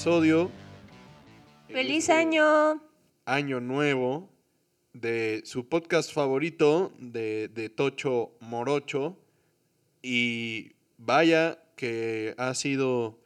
[0.00, 0.50] episodio.
[1.68, 2.82] ¡Feliz Este año!
[3.26, 4.30] Año nuevo
[4.94, 9.18] de su podcast favorito de, de Tocho Morocho.
[10.00, 13.18] Y vaya que ha sido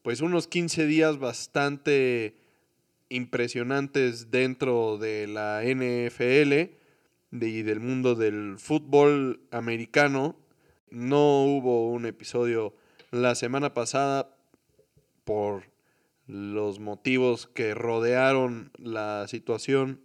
[0.00, 2.38] pues unos 15 días bastante
[3.10, 6.70] impresionantes dentro de la NFL
[7.32, 10.36] de- y del mundo del fútbol americano.
[10.88, 12.72] No hubo un episodio
[13.10, 14.32] la semana pasada
[15.24, 15.64] por
[16.26, 20.00] los motivos que rodearon la situación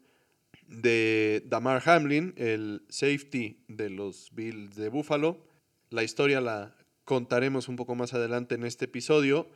[0.67, 5.45] de Damar Hamlin, el safety de los Bills de Buffalo.
[5.89, 9.50] La historia la contaremos un poco más adelante en este episodio,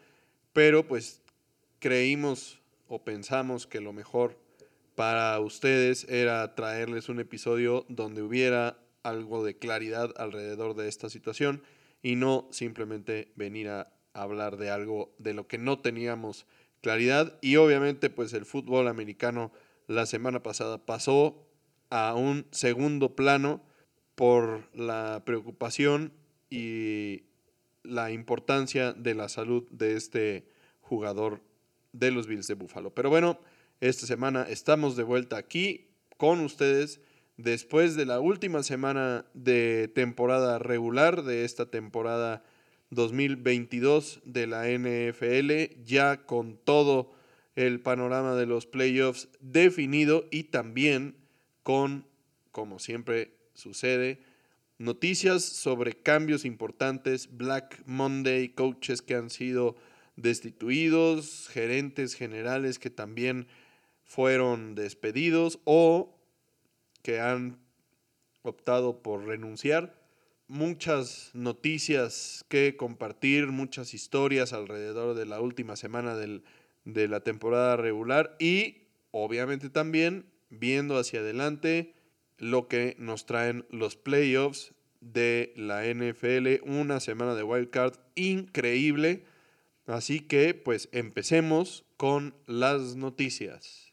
[0.53, 1.21] pero pues
[1.79, 4.37] creímos o pensamos que lo mejor
[4.95, 11.63] para ustedes era traerles un episodio donde hubiera algo de claridad alrededor de esta situación
[12.01, 16.45] y no simplemente venir a hablar de algo de lo que no teníamos
[16.81, 19.51] claridad y obviamente pues el fútbol americano
[19.87, 21.45] la semana pasada pasó
[21.89, 23.61] a un segundo plano
[24.15, 26.13] por la preocupación
[26.49, 27.23] y
[27.83, 30.47] la importancia de la salud de este
[30.81, 31.41] jugador
[31.91, 32.93] de los Bills de Buffalo.
[32.93, 33.39] Pero bueno,
[33.81, 37.01] esta semana estamos de vuelta aquí con ustedes
[37.37, 42.43] después de la última semana de temporada regular de esta temporada
[42.95, 47.11] 2022 de la NFL, ya con todo
[47.55, 51.15] el panorama de los playoffs definido y también
[51.63, 52.07] con,
[52.51, 54.19] como siempre sucede,
[54.77, 59.75] noticias sobre cambios importantes, Black Monday, coaches que han sido
[60.15, 63.47] destituidos, gerentes generales que también
[64.03, 66.17] fueron despedidos o
[67.01, 67.59] que han
[68.43, 70.04] optado por renunciar.
[70.47, 76.43] Muchas noticias que compartir, muchas historias alrededor de la última semana del-
[76.83, 81.95] de la temporada regular y obviamente también viendo hacia adelante
[82.37, 89.23] lo que nos traen los playoffs de la NFL, una semana de wildcard increíble.
[89.87, 93.84] Así que pues empecemos con las noticias.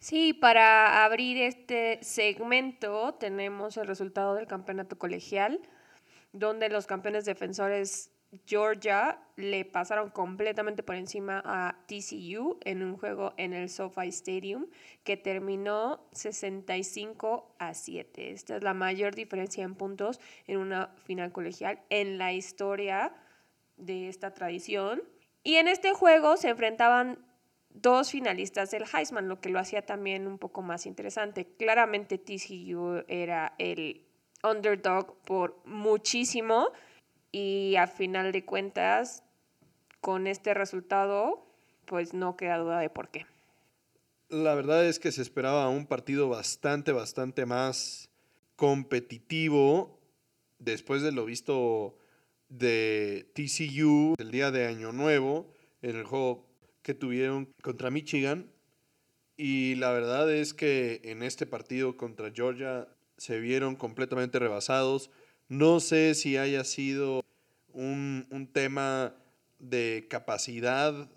[0.00, 5.60] Sí, para abrir este segmento tenemos el resultado del campeonato colegial,
[6.32, 8.12] donde los campeones defensores
[8.46, 14.66] Georgia le pasaron completamente por encima a TCU en un juego en el SoFi Stadium
[15.02, 18.30] que terminó 65 a 7.
[18.30, 23.14] Esta es la mayor diferencia en puntos en una final colegial en la historia
[23.78, 25.02] de esta tradición.
[25.42, 27.27] Y en este juego se enfrentaban
[27.70, 31.46] dos finalistas del Heisman, lo que lo hacía también un poco más interesante.
[31.58, 34.04] Claramente TCU era el
[34.42, 36.70] underdog por muchísimo
[37.32, 39.22] y a final de cuentas,
[40.00, 41.46] con este resultado,
[41.86, 43.26] pues no queda duda de por qué.
[44.28, 48.10] La verdad es que se esperaba un partido bastante, bastante más
[48.56, 49.98] competitivo
[50.58, 51.96] después de lo visto
[52.48, 55.52] de TCU el día de Año Nuevo
[55.82, 56.47] en el juego
[56.88, 58.50] que tuvieron contra Michigan.
[59.36, 62.88] Y la verdad es que en este partido contra Georgia
[63.18, 65.10] se vieron completamente rebasados.
[65.48, 67.22] No sé si haya sido
[67.74, 69.14] un, un tema
[69.58, 71.10] de capacidad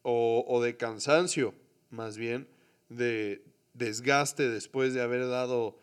[0.00, 1.52] o, o de cansancio,
[1.90, 2.48] más bien,
[2.88, 3.44] de
[3.74, 5.78] desgaste después de haber dado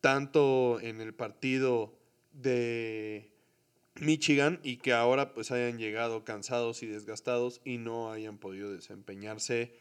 [0.00, 1.98] tanto en el partido
[2.32, 3.30] de
[4.00, 9.72] Michigan y que ahora pues hayan llegado cansados y desgastados y no hayan podido desempeñarse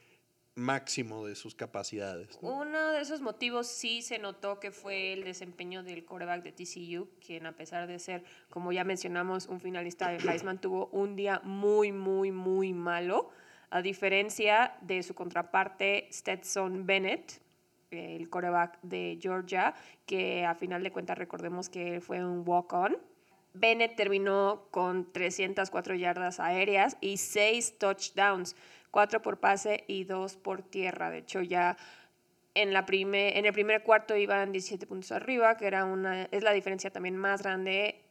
[0.56, 2.40] máximo de sus capacidades.
[2.42, 2.60] ¿no?
[2.60, 7.10] Uno de esos motivos sí se notó que fue el desempeño del quarterback de TCU,
[7.26, 11.42] quien a pesar de ser, como ya mencionamos, un finalista de Heisman, tuvo un día
[11.44, 13.32] muy, muy, muy malo,
[13.72, 17.42] a diferencia de su contraparte Stetson Bennett,
[17.90, 19.74] el quarterback de Georgia,
[20.06, 22.98] que a final de cuentas recordemos que fue un walk-on.
[23.54, 28.56] Bennett terminó con 304 yardas aéreas y 6 touchdowns,
[28.92, 31.10] 4 por pase y 2 por tierra.
[31.10, 31.78] De hecho, ya
[32.56, 37.16] en, el primer cuarto iban 17 puntos arriba, que era una, es la diferencia también
[37.16, 38.04] más grande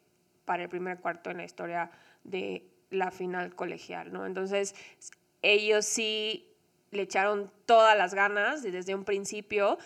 [0.44, 1.90] para el primer cuarto en la historia
[2.24, 4.26] de la final colegial, ¿no?
[4.26, 4.74] Entonces,
[5.40, 6.48] ellos sí
[6.90, 9.78] le echaron todas las ganas desde un principio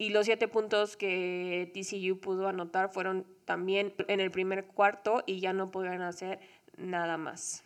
[0.00, 5.40] y los siete puntos que TCU pudo anotar fueron también en el primer cuarto y
[5.40, 6.40] ya no pudieron hacer
[6.78, 7.62] nada más.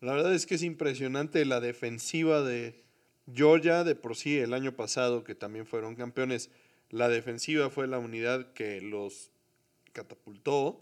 [0.00, 2.82] La verdad es que es impresionante la defensiva de
[3.32, 6.50] Georgia de por sí el año pasado, que también fueron campeones.
[6.90, 9.30] La defensiva fue la unidad que los
[9.92, 10.80] catapultó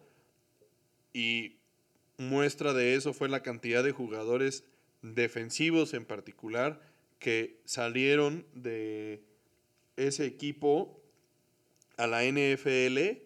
[1.13, 1.59] y
[2.17, 4.65] muestra de eso fue la cantidad de jugadores
[5.03, 6.81] defensivos en particular
[7.19, 9.23] que salieron de
[10.07, 11.03] ese equipo
[11.97, 13.23] a la NFL.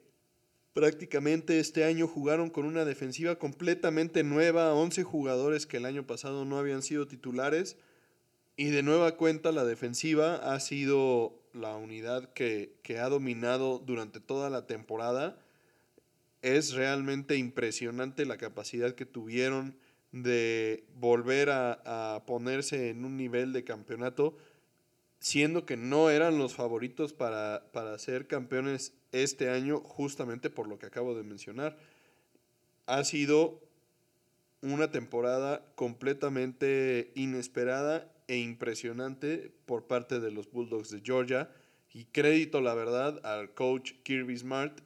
[0.73, 6.45] Prácticamente este año jugaron con una defensiva completamente nueva, 11 jugadores que el año pasado
[6.45, 7.77] no habían sido titulares.
[8.57, 14.21] Y de nueva cuenta la defensiva ha sido la unidad que, que ha dominado durante
[14.21, 15.39] toda la temporada.
[16.43, 19.77] Es realmente impresionante la capacidad que tuvieron
[20.15, 24.37] de volver a, ponerse en un nivel de campeonato,
[25.25, 30.79] siendo que no eran los favoritos para, para ser campeones este año, justamente por lo
[30.79, 31.79] que acabo de mencionar.
[32.85, 33.59] Ha sido
[34.61, 41.51] una temporada completamente inesperada e impresionante por parte de los Bulldogs de Georgia.
[41.95, 44.79] Y crédito, la verdad, al coach Kirby Smart,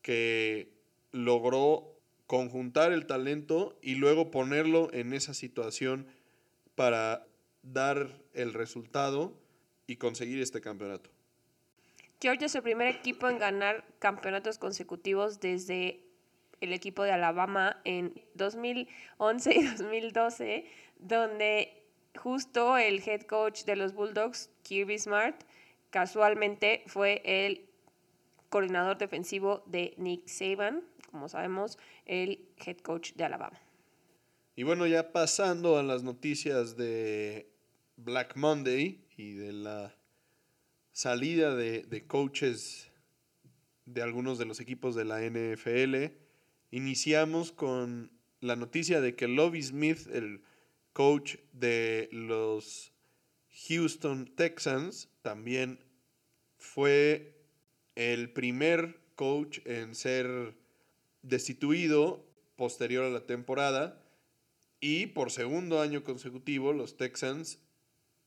[0.00, 0.72] que
[1.12, 6.06] logró conjuntar el talento y luego ponerlo en esa situación
[6.76, 7.26] para
[7.62, 9.38] dar el resultado
[9.90, 11.10] y conseguir este campeonato.
[12.20, 16.04] Georgia es el primer equipo en ganar campeonatos consecutivos desde
[16.60, 20.64] el equipo de Alabama en 2011 y 2012,
[21.00, 21.82] donde
[22.16, 25.42] justo el head coach de los Bulldogs, Kirby Smart,
[25.90, 27.66] casualmente fue el
[28.48, 33.58] coordinador defensivo de Nick Saban, como sabemos, el head coach de Alabama.
[34.54, 37.50] Y bueno, ya pasando a las noticias de
[37.96, 39.94] Black Monday y de la
[40.92, 42.90] salida de, de coaches
[43.84, 46.14] de algunos de los equipos de la NFL,
[46.70, 50.42] iniciamos con la noticia de que Lovie Smith, el
[50.92, 52.92] coach de los
[53.68, 55.80] Houston Texans, también
[56.56, 57.34] fue
[57.96, 60.54] el primer coach en ser
[61.22, 62.24] destituido
[62.56, 64.02] posterior a la temporada
[64.80, 67.58] y por segundo año consecutivo los Texans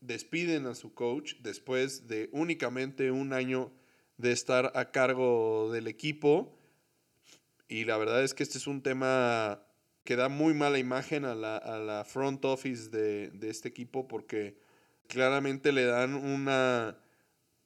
[0.05, 3.71] despiden a su coach después de únicamente un año
[4.17, 6.57] de estar a cargo del equipo
[7.67, 9.65] y la verdad es que este es un tema
[10.03, 14.57] que da muy mala imagen a la, front office de, de este equipo porque
[15.07, 16.97] claramente le dan una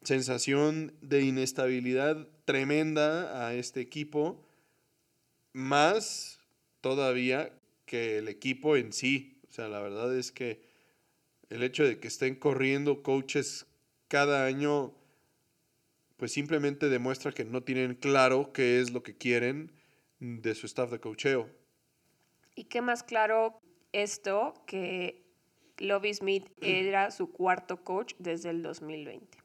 [0.03, 4.47] sensación de inestabilidad tremenda a este equipo
[5.53, 6.39] más
[6.81, 7.51] todavía
[7.85, 9.41] que el equipo en sí.
[9.49, 10.61] O sea, la verdad es que
[11.49, 13.65] el hecho de que estén corriendo coaches
[14.07, 14.93] cada año,
[16.17, 19.71] pues simplemente demuestra que no tienen claro qué es lo que quieren
[20.19, 21.49] de su staff de coacheo.
[22.55, 23.61] ¿Y qué más claro
[23.91, 25.23] esto que
[25.77, 29.37] Lobby Smith era su cuarto coach desde el 2020?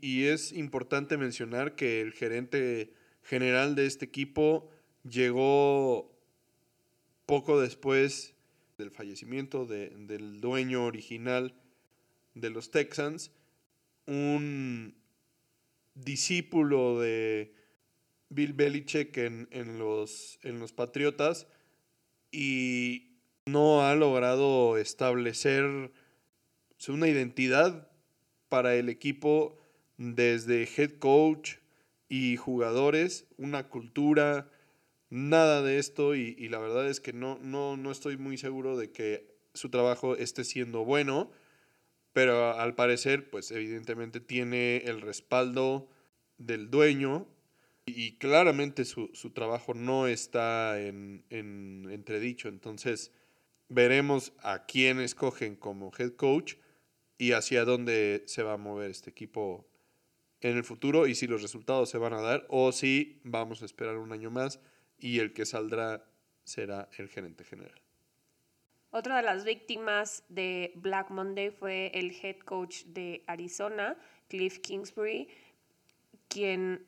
[0.00, 2.92] Y es importante mencionar que el gerente
[3.22, 4.70] general de este equipo
[5.02, 6.12] llegó
[7.24, 8.35] poco después
[8.78, 11.54] del fallecimiento del dueño original
[12.34, 13.30] de los Texans,
[14.06, 14.94] un
[15.94, 17.54] discípulo de
[18.28, 21.46] Bill Belichick en, en, los, en los Patriotas
[22.30, 25.90] y no ha logrado establecer
[26.88, 27.88] una identidad
[28.48, 29.58] para el equipo
[29.96, 31.54] desde head coach
[32.08, 34.50] y jugadores, una cultura,
[35.10, 38.90] nada de esto y, la verdad es que no, no, no estoy muy seguro de
[38.90, 41.30] que su trabajo esté siendo bueno,
[42.12, 45.88] pero al parecer, pues evidentemente tiene el respaldo
[46.38, 47.26] del dueño
[47.84, 52.48] y, claramente su, trabajo no está en, en entredicho.
[52.48, 53.12] Entonces,
[53.68, 56.54] veremos a quién escogen como head coach
[57.18, 59.68] y hacia dónde se va a mover este equipo
[60.40, 63.64] en el futuro y si los resultados se van a dar o si vamos a
[63.64, 64.60] esperar un año más
[64.98, 66.04] y el que saldrá
[66.44, 67.80] será el gerente general.
[68.90, 73.96] Otra de las víctimas de Black Monday fue el head coach de Arizona,
[74.28, 75.28] Cliff Kingsbury,
[76.28, 76.86] quien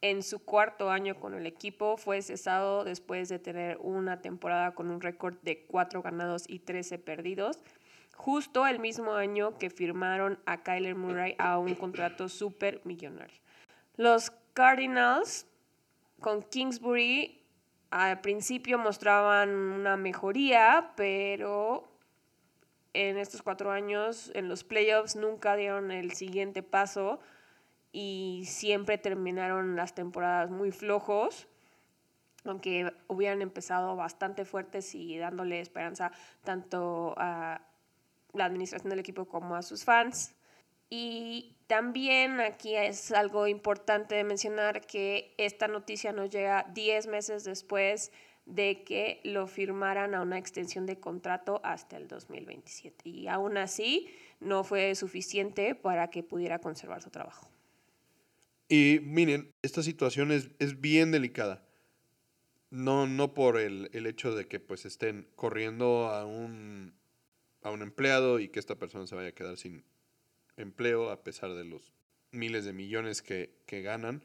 [0.00, 4.90] en su cuarto año con el equipo fue cesado después de tener una temporada con
[4.90, 7.58] un récord de 4 ganados y 13 perdidos,
[8.14, 13.40] justo el mismo año que firmaron a Kyler Murray a un contrato súper millonario.
[13.96, 15.47] Los Cardinals
[16.20, 17.38] con Kingsbury
[17.90, 21.88] al principio mostraban una mejoría, pero
[22.92, 27.20] en estos cuatro años, en los playoffs, nunca dieron el siguiente paso
[27.92, 31.48] y siempre terminaron las temporadas muy flojos,
[32.44, 36.12] aunque hubieran empezado bastante fuertes y dándole esperanza
[36.44, 37.62] tanto a
[38.34, 40.34] la administración del equipo como a sus fans.
[40.90, 47.44] Y también aquí es algo importante de mencionar que esta noticia nos llega 10 meses
[47.44, 48.10] después
[48.46, 53.10] de que lo firmaran a una extensión de contrato hasta el 2027.
[53.10, 54.08] Y aún así
[54.40, 57.50] no fue suficiente para que pudiera conservar su trabajo.
[58.70, 61.66] Y miren, esta situación es, es bien delicada.
[62.70, 66.94] No, no por el, el, hecho de que pues estén corriendo a un,
[67.62, 69.84] a un empleado y que esta persona se vaya a quedar sin
[70.58, 71.92] empleo a pesar de los
[72.30, 74.22] miles de millones que, que ganan.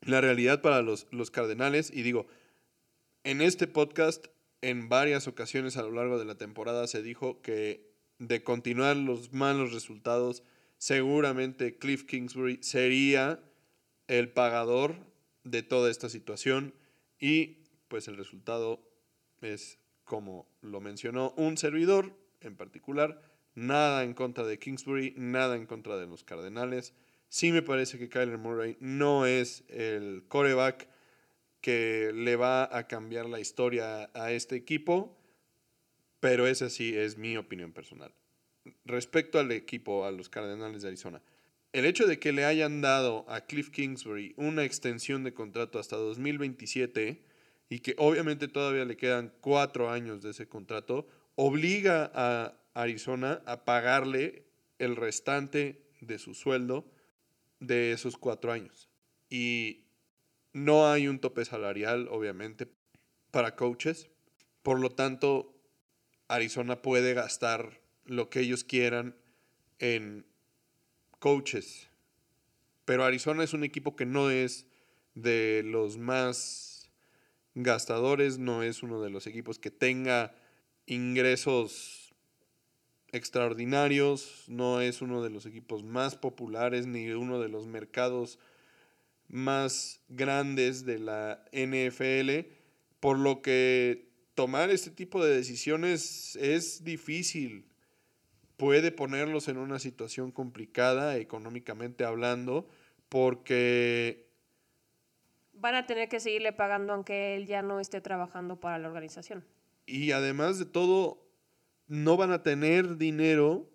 [0.00, 2.26] La realidad para los, los Cardenales, y digo,
[3.24, 4.26] en este podcast
[4.60, 9.32] en varias ocasiones a lo largo de la temporada se dijo que de continuar los
[9.32, 10.42] malos resultados,
[10.78, 13.40] seguramente Cliff Kingsbury sería
[14.08, 14.96] el pagador
[15.44, 16.74] de toda esta situación
[17.20, 17.58] y
[17.88, 18.80] pues el resultado
[19.40, 23.20] es como lo mencionó un servidor en particular,
[23.58, 26.94] nada en contra de Kingsbury, nada en contra de los Cardenales.
[27.28, 30.88] Sí me parece que Kyler Murray no es el coreback
[31.60, 35.18] que le va a cambiar la historia a este equipo,
[36.20, 38.14] pero esa sí es mi opinión personal.
[38.84, 41.20] Respecto al equipo, a los Cardenales de Arizona,
[41.72, 45.96] el hecho de que le hayan dado a Cliff Kingsbury una extensión de contrato hasta
[45.96, 47.22] 2027
[47.68, 53.64] y que obviamente todavía le quedan cuatro años de ese contrato, obliga a Arizona a
[53.64, 54.44] pagarle
[54.78, 56.90] el restante de su sueldo
[57.60, 58.88] de esos cuatro años.
[59.28, 59.84] Y
[60.52, 62.68] no hay un tope salarial, obviamente,
[63.30, 64.08] para coaches.
[64.62, 65.54] Por lo tanto,
[66.28, 69.16] Arizona puede gastar lo que ellos quieran
[69.78, 70.26] en
[71.18, 71.88] coaches.
[72.84, 74.66] Pero Arizona es un equipo que no es
[75.14, 76.90] de los más
[77.54, 80.34] gastadores, no es uno de los equipos que tenga
[80.86, 82.07] ingresos
[83.12, 88.38] extraordinarios, no es uno de los equipos más populares ni uno de los mercados
[89.28, 92.50] más grandes de la NFL,
[93.00, 97.68] por lo que tomar este tipo de decisiones es difícil
[98.56, 102.68] puede ponerlos en una situación complicada económicamente hablando
[103.08, 104.28] porque
[105.52, 109.44] van a tener que seguirle pagando aunque él ya no esté trabajando para la organización.
[109.86, 111.27] Y además de todo,
[111.88, 113.68] no van a tener dinero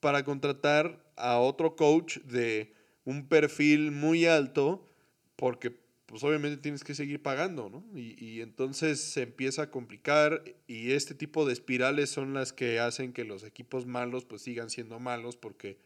[0.00, 2.72] para contratar a otro coach de
[3.04, 4.86] un perfil muy alto
[5.34, 5.76] porque
[6.08, 7.84] pues obviamente tienes que seguir pagando, ¿no?
[7.94, 13.12] Y, entonces se empieza a complicar y este tipo de espirales son las que hacen
[13.12, 15.78] que los equipos malos pues sigan siendo malos porque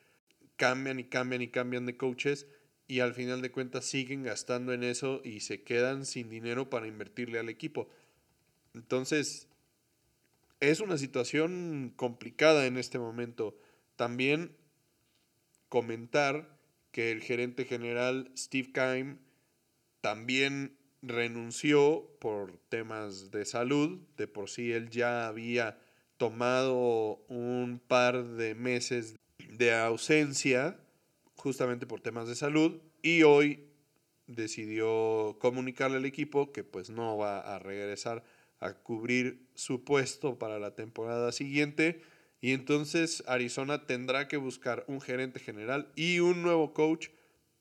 [0.57, 2.47] cambian y cambian y cambian de coaches
[2.87, 6.87] y al final de cuentas siguen gastando en eso y se quedan sin dinero para
[6.87, 7.88] invertirle al equipo.
[8.75, 9.49] Entonces,
[10.62, 13.59] es una situación complicada en este momento.
[13.97, 14.57] También
[15.69, 16.57] comentar
[16.92, 19.19] que el gerente general Steve Keim
[20.00, 23.99] también renunció por temas de salud.
[24.16, 25.81] De por sí él ya había
[26.16, 30.78] tomado un par de meses de ausencia
[31.35, 33.66] justamente por temas de salud y hoy
[34.28, 38.23] decidió comunicarle al equipo que pues no va a regresar
[38.62, 42.02] a cubrir su puesto para la temporada siguiente
[42.40, 47.09] y entonces Arizona tendrá que buscar un gerente general y un nuevo coach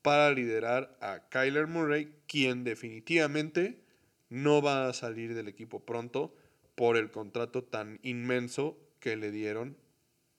[0.02, 3.80] para liderar a Kyler Murray, quien definitivamente
[4.28, 6.34] no va a salir del equipo pronto
[6.74, 9.76] por el contrato tan inmenso que le dieron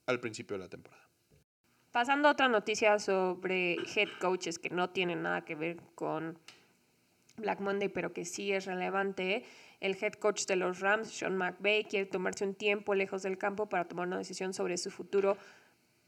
[0.06, 1.08] al principio de la temporada.
[1.90, 6.38] Pasando a otra noticia sobre head coaches que no tienen nada que ver con
[7.36, 9.44] Black Monday, pero que sí es relevante.
[9.84, 13.68] El head coach de los Rams, Sean McVay, quiere tomarse un tiempo lejos del campo
[13.68, 15.36] para tomar una decisión sobre su futuro,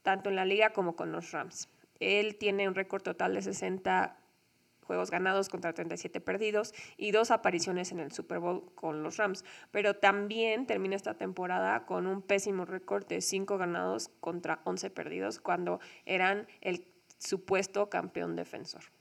[0.02, 1.68] tanto en la liga como con los Rams.
[2.00, 4.16] Él tiene un récord total de 60
[4.80, 9.44] juegos ganados contra 37 perdidos y dos apariciones en el Super Bowl con los Rams.
[9.72, 15.38] Pero también termina esta temporada con un pésimo récord de 5 ganados contra 11 perdidos
[15.38, 16.86] cuando eran el
[17.18, 18.95] supuesto campeón defensor.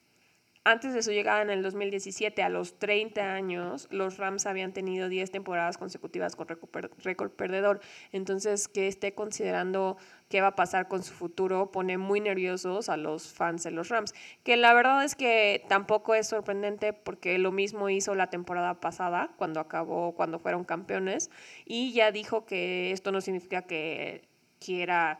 [0.67, 5.09] Antes de su llegada en el 2017, a los 30 años, los Rams habían tenido
[5.09, 7.81] 10 temporadas consecutivas con récord perdedor.
[8.11, 12.97] Entonces, que esté considerando qué va a pasar con su futuro pone muy nerviosos a
[12.97, 14.15] los fans de los Rams.
[14.43, 19.29] Que la verdad es que tampoco es sorprendente porque lo mismo hizo la temporada pasada,
[19.37, 21.29] cuando acabó, cuando fueron campeones.
[21.65, 24.27] Y ya dijo que esto no significa que
[24.59, 25.19] quiera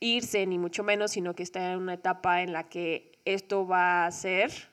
[0.00, 4.06] irse, ni mucho menos, sino que está en una etapa en la que esto va
[4.06, 4.69] a ser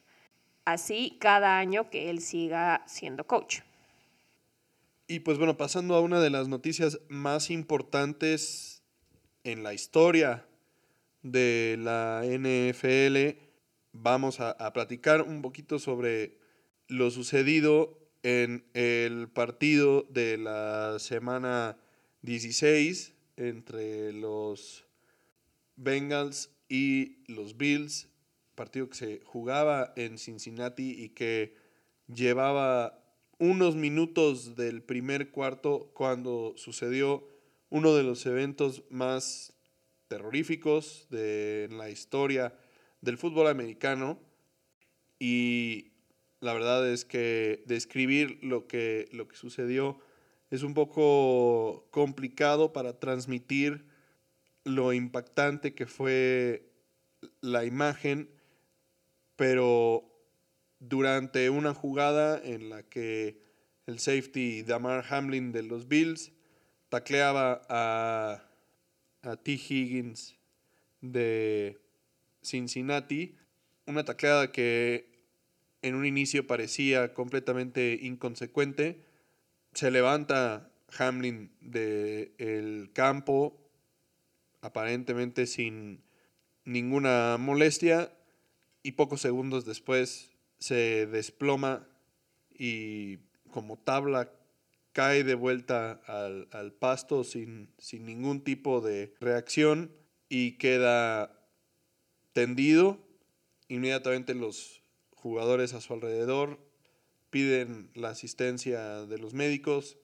[0.67, 3.61] así cada año que él siga siendo coach.
[5.07, 8.83] Y pues bueno, pasando a una de las noticias más importantes
[9.45, 10.45] en la historia
[11.23, 13.39] de la NFL,
[13.93, 16.37] vamos a, platicar un poquito sobre
[16.89, 21.77] lo sucedido en el partido de la semana
[22.23, 24.85] 16 entre los
[25.77, 28.09] Bengals y los Bills,
[28.57, 31.55] partido que se jugaba en Cincinnati y que
[32.13, 33.01] llevaba
[33.39, 37.25] unos minutos del primer cuarto cuando sucedió
[37.69, 39.53] uno de los eventos más
[40.07, 42.57] terroríficos de la historia
[43.01, 44.19] del fútbol americano.
[45.19, 45.91] Y
[46.39, 49.99] la verdad es que describir lo que, lo que sucedió
[50.49, 53.85] es un poco complicado para transmitir
[54.63, 56.71] lo impactante que fue
[57.41, 58.29] la imagen,
[59.37, 60.03] pero
[60.79, 63.41] durante una jugada en la que
[63.85, 66.33] el safety Damar Hamlin de los Bills
[66.89, 68.43] tacleaba a,
[69.21, 69.51] a T.
[69.53, 70.35] Higgins
[70.99, 71.79] de
[72.41, 73.37] Cincinnati,
[73.85, 75.17] una tacleada que
[75.81, 79.05] en un inicio parecía completamente inconsecuente,
[79.73, 83.69] se levanta Hamlin del campo,
[84.61, 86.03] aparentemente sin
[86.65, 88.11] ninguna molestia,
[88.87, 91.85] y pocos segundos después se desploma
[92.57, 93.17] y
[93.51, 94.31] como tabla
[94.93, 99.91] cae de vuelta al, al pasto sin, sin ningún tipo de reacción
[100.29, 101.37] y queda
[102.31, 102.97] tendido.
[103.67, 104.81] Inmediatamente los
[105.15, 106.57] jugadores a su alrededor
[107.29, 109.97] piden la asistencia de los médicos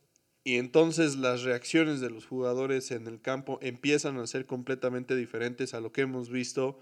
[0.44, 5.74] y entonces las reacciones de los jugadores en el campo empiezan a ser completamente diferentes
[5.74, 6.82] a lo que hemos visto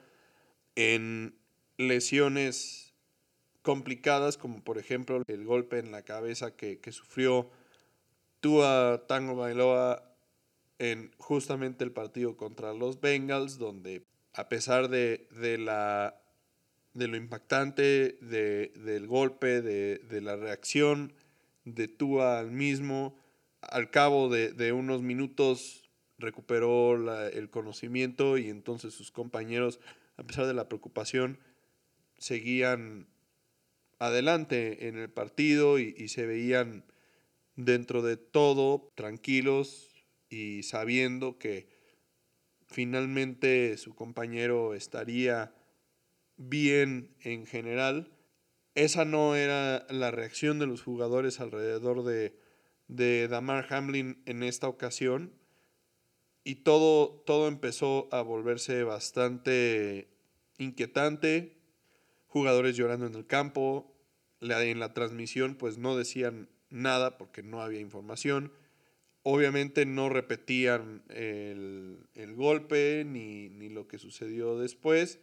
[0.76, 1.40] en
[1.88, 2.94] lesiones
[3.62, 7.50] complicadas como por ejemplo el golpe en la cabeza que, que sufrió
[8.40, 10.04] Tua Tango Bailoa
[10.80, 14.04] en justamente el partido contra los Bengals donde
[14.34, 16.22] a pesar de, de la
[16.94, 21.14] de lo impactante de, del golpe, de, de, la reacción
[21.64, 23.16] de Tua al mismo.
[23.62, 26.96] Al cabo de, unos minutos recuperó
[27.30, 29.80] el conocimiento y entonces sus compañeros,
[30.18, 31.40] a pesar de la preocupación,
[32.22, 33.08] seguían
[34.00, 36.86] adelante en el partido y, y se veían
[37.56, 39.90] dentro de todo tranquilos
[40.30, 41.68] y sabiendo que
[42.68, 45.54] finalmente su compañero estaría
[46.38, 48.12] bien en general.
[48.76, 52.40] Esa no era la reacción de los jugadores alrededor de,
[52.88, 55.34] de Damar Hamlin en esta ocasión.
[56.44, 60.08] Y todo, todo empezó a volverse bastante
[60.58, 61.61] inquietante.
[62.32, 63.94] Jugadores llorando en el campo.
[64.42, 68.52] En la transmisión pues no decían nada porque no había información.
[69.22, 75.20] Obviamente no repetían el, el golpe ni, ni lo que sucedió después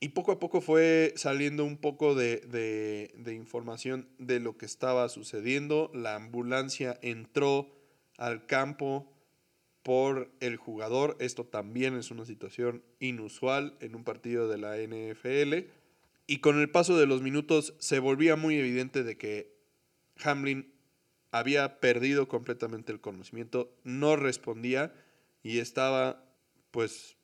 [0.00, 4.66] y poco a poco fue saliendo un poco de, de, de, información de lo que
[4.66, 5.90] estaba sucediendo.
[5.92, 7.68] La ambulancia entró
[8.16, 9.12] al campo
[9.82, 11.16] por el jugador.
[11.18, 15.68] Esto también es una situación inusual en un partido de la NFL.
[16.30, 19.56] Y con el paso de los minutos se volvía muy evidente de que
[20.22, 20.70] Hamlin
[21.30, 24.92] había perdido completamente el conocimiento, no respondía
[25.42, 26.30] y estaba
[26.70, 27.16] pues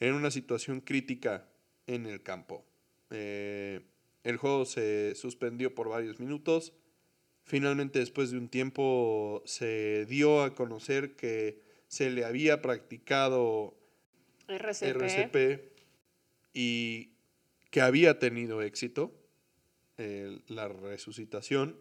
[0.00, 1.46] en una situación crítica
[1.86, 2.64] en el campo.
[3.10, 3.82] Eh,
[4.24, 6.72] el juego se suspendió por varios minutos.
[7.44, 13.76] Finalmente, después de un tiempo, se dio a conocer que se le había practicado
[14.48, 15.72] RCP, RCP
[16.54, 17.17] y
[17.70, 19.14] que había tenido éxito
[20.46, 21.76] la resucitación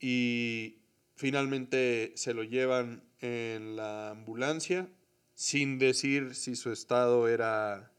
[0.00, 0.82] y
[1.14, 4.88] finalmente se lo llevan en la ambulancia
[5.34, 7.92] sin decir si su estado era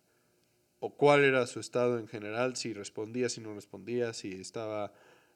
[0.80, 4.91] o cuál era su estado en general, si respondía, si no respondía, si estaba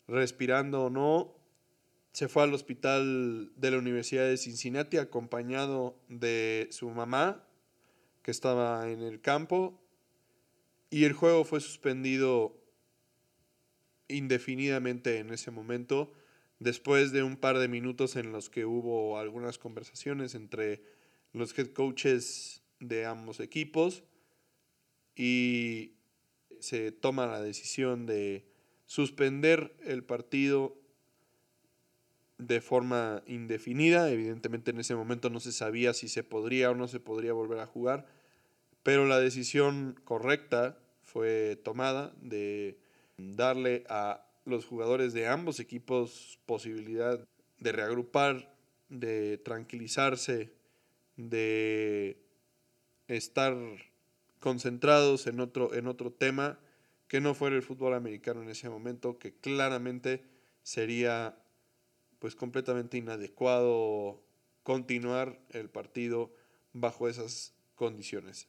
[0.07, 1.35] respirando o no.
[2.13, 7.47] Se fue al hospital de la Universidad de Cincinnati acompañado de su mamá,
[8.23, 9.79] que estaba en el campo,
[10.89, 12.57] y el juego fue suspendido
[14.07, 16.13] indefinidamente en ese momento,
[16.59, 20.83] después de un par de minutos en los que hubo algunas conversaciones entre
[21.33, 24.03] los head coaches de ambos equipos
[25.15, 25.93] y
[26.59, 28.45] se toma la decisión de
[28.85, 30.77] suspender el partido
[32.37, 34.09] de forma indefinida.
[34.11, 37.59] Evidentemente en ese momento no se sabía si se podría o no se podría volver
[37.59, 38.07] a jugar,
[38.85, 42.77] pero la decisión correcta fue tomada de
[43.17, 48.55] darle a los jugadores de ambos equipos posibilidad de reagrupar,
[48.89, 50.53] de tranquilizarse,
[51.15, 52.21] de
[53.07, 53.55] estar
[54.39, 56.59] concentrados en otro, en otro tema
[57.07, 60.23] que no fuera el fútbol americano en ese momento, que claramente
[60.61, 61.39] sería
[62.19, 64.21] pues completamente inadecuado
[64.61, 66.35] continuar el partido
[66.71, 68.47] bajo esas condiciones.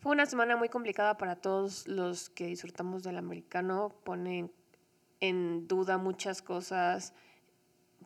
[0.00, 3.92] Fue una semana muy complicada para todos los que disfrutamos del americano.
[4.04, 4.48] Pone
[5.18, 7.14] en duda muchas cosas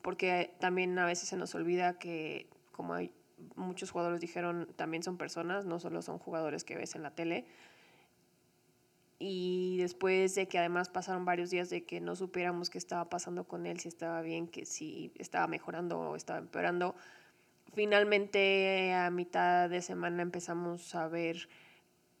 [0.01, 3.13] porque también a veces se nos olvida que, como hay
[3.55, 7.45] muchos jugadores dijeron, también son personas, no solo son jugadores que ves en la tele.
[9.19, 13.43] Y después de que además pasaron varios días de que no supiéramos qué estaba pasando
[13.43, 16.95] con él, si estaba bien, que si estaba mejorando o estaba empeorando,
[17.75, 21.47] finalmente a mitad de semana empezamos a ver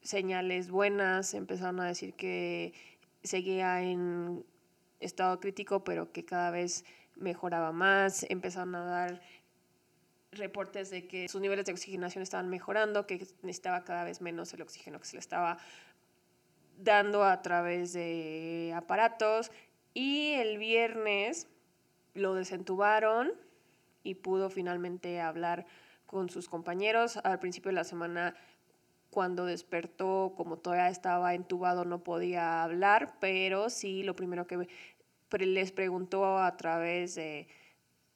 [0.03, 2.73] señales buenas, empezaron a decir que
[3.23, 4.45] seguía en
[4.99, 6.85] estado crítico, pero que cada vez
[7.15, 9.21] mejoraba más, empezaron a dar
[10.31, 14.61] reportes de que sus niveles de oxigenación estaban mejorando, que necesitaba cada vez menos el
[14.61, 15.57] oxígeno que se le estaba
[16.77, 19.51] dando a través de aparatos.
[19.93, 21.47] Y el viernes
[22.15, 23.31] lo desentubaron
[24.03, 25.65] y pudo finalmente hablar
[26.07, 27.17] con sus compañeros.
[27.17, 28.35] Al principio de la semana
[29.13, 34.67] cuando despertó, como todavía estaba entubado, no podía hablar, pero sí lo primero que
[35.39, 37.47] les preguntó a través de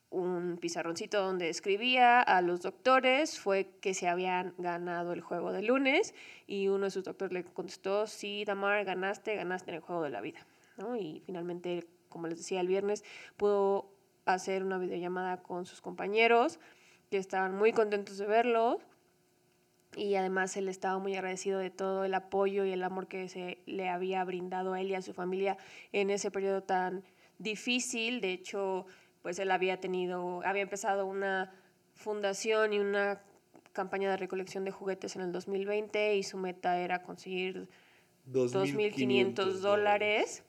[0.09, 5.61] un pizarroncito donde escribía a los doctores fue que se habían ganado el juego de
[5.61, 6.15] lunes
[6.47, 10.09] y uno de sus doctores le contestó, sí, Damar, ganaste, ganaste en el juego de
[10.09, 10.45] la vida.
[10.77, 10.95] ¿no?
[10.95, 13.03] Y finalmente, como les decía, el viernes
[13.35, 13.91] pudo
[14.25, 16.59] hacer una videollamada con sus compañeros
[17.11, 18.79] que estaban muy contentos de verlo
[19.97, 23.57] y además él estaba muy agradecido de todo el apoyo y el amor que se
[23.65, 25.57] le había brindado a él y a su familia
[25.91, 27.03] en ese periodo tan
[27.39, 28.21] difícil.
[28.21, 28.85] De hecho,
[29.21, 31.51] pues él había tenido, había empezado una
[31.95, 33.21] fundación y una
[33.73, 37.67] campaña de recolección de juguetes en el 2020 y su meta era conseguir
[38.31, 40.43] 2.500 dólares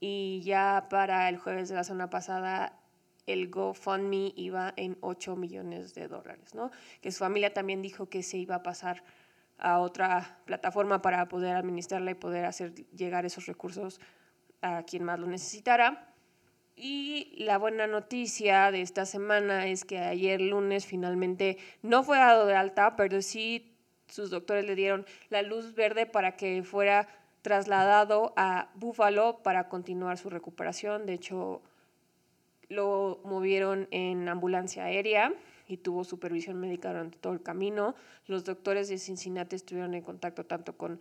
[0.00, 2.78] y ya para el jueves de la semana pasada
[3.26, 6.70] el GoFundMe iba en 8 millones de dólares, ¿no?
[7.00, 9.02] Que su familia también dijo que se iba a pasar
[9.58, 14.00] a otra plataforma para poder administrarla y poder hacer llegar esos recursos
[14.62, 16.12] a quien más lo necesitara.
[16.76, 22.46] Y la buena noticia de esta semana es que ayer lunes finalmente no fue dado
[22.46, 23.72] de alta, pero sí
[24.08, 27.08] sus doctores le dieron la luz verde para que fuera
[27.40, 31.06] trasladado a Buffalo para continuar su recuperación.
[31.06, 31.62] De hecho,
[32.68, 35.32] lo movieron en ambulancia aérea
[35.68, 37.94] y tuvo supervisión médica durante todo el camino.
[38.26, 41.00] Los doctores de Cincinnati estuvieron en contacto tanto con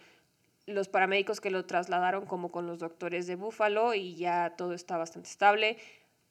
[0.65, 4.97] los paramédicos que lo trasladaron como con los doctores de Buffalo y ya todo está
[4.97, 5.77] bastante estable.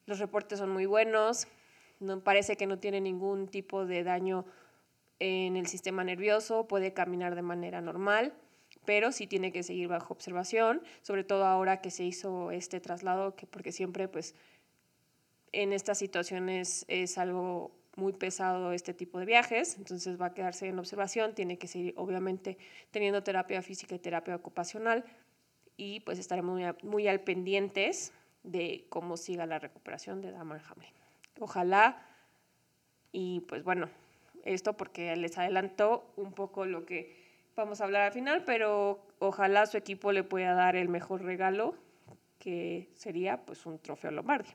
[0.07, 1.47] Los reportes son muy buenos.
[2.01, 4.45] No parece que no tiene ningún tipo de daño
[5.21, 8.35] en el sistema nervioso, puede caminar de manera normal,
[8.85, 13.37] pero sí tiene que seguir bajo observación, sobre todo ahora que se hizo este traslado,
[13.37, 14.35] que porque siempre pues
[15.63, 20.69] en estas situaciones es algo muy pesado este tipo de viajes, entonces va a quedarse
[20.69, 22.59] en observación, tiene que seguir obviamente
[22.91, 25.05] teniendo terapia física y terapia ocupacional
[25.77, 28.13] y pues estaremos muy, al pendientes
[28.43, 30.91] de cómo siga la recuperación de Damar Hamlin.
[31.39, 32.05] Ojalá
[33.13, 33.89] y pues bueno,
[34.45, 39.67] esto porque les adelanto un poco lo que vamos a hablar al final, pero ojalá
[39.67, 41.77] su equipo le pueda dar el mejor regalo
[42.39, 44.51] que sería pues un trofeo Lombardi.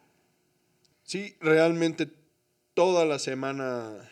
[1.09, 2.07] Sí, realmente
[2.75, 4.07] toda la semana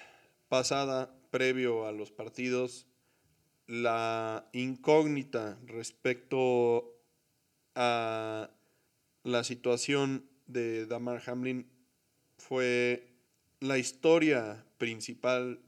[0.49, 2.87] pasada, previo a los partidos,
[3.67, 6.99] la incógnita respecto
[7.75, 8.49] a
[9.21, 11.69] la situación de Damar Hamlin
[12.39, 13.13] fue
[13.59, 15.61] la historia principal.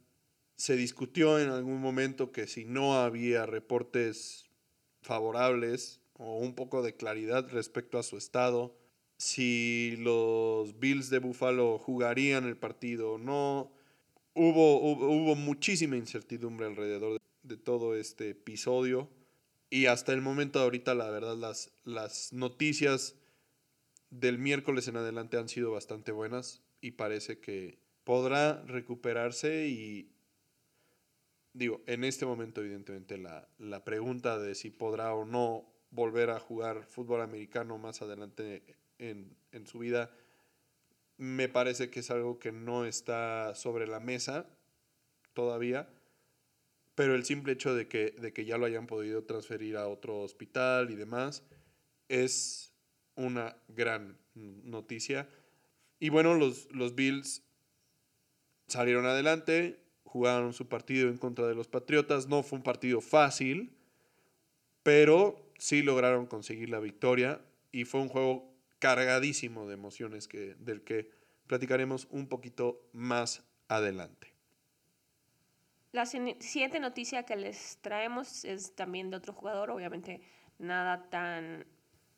[0.55, 4.49] Se discutió en algún momento que si no había reportes
[5.03, 8.78] favorables o un poco de claridad respecto a su estado,
[9.19, 13.69] si los Bills de Buffalo jugarían el partido o no.
[14.33, 19.09] Hubo, hubo, muchísima incertidumbre alrededor de, todo este episodio.
[19.69, 23.15] Y hasta el momento ahorita, la verdad, las, las noticias
[24.09, 30.13] del miércoles en adelante han sido bastante buenas y parece que podrá recuperarse y
[31.53, 36.39] digo, en este momento evidentemente la, la pregunta de si podrá o no volver a
[36.39, 38.63] jugar fútbol americano más adelante
[38.99, 40.11] en, su vida,
[41.17, 44.45] me parece que es algo que no está sobre la mesa
[45.33, 45.89] todavía,
[46.95, 50.19] pero el simple hecho de que, de que ya lo hayan podido transferir a otro
[50.19, 51.43] hospital y demás
[52.09, 52.73] es
[53.15, 55.29] una gran noticia.
[55.99, 57.43] Y bueno, los, los Bills
[58.67, 63.75] salieron adelante, jugaron su partido en contra de los Patriotas, no fue un partido fácil,
[64.83, 68.48] pero sí lograron conseguir la victoria y fue un juego
[68.79, 71.11] cargadísimo de emociones que, del que
[71.47, 74.33] platicaremos un poquito más adelante.
[75.91, 80.21] La siguiente noticia que les traemos es también de otro jugador, obviamente
[80.59, 81.65] nada tan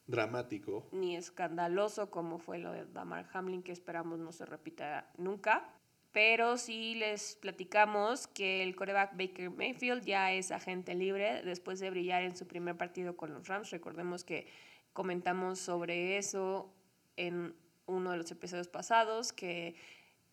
[0.07, 5.69] dramático ni escandaloso como fue lo de Damar Hamlin, que esperamos no se repita nunca.
[6.11, 11.89] Pero sí les platicamos que el coreback Baker Mayfield ya es agente libre después de
[11.89, 13.69] brillar en su primer partido con los Rams.
[13.69, 14.45] Recordemos que
[14.93, 16.73] comentamos sobre eso
[17.17, 19.75] en uno de los episodios pasados, que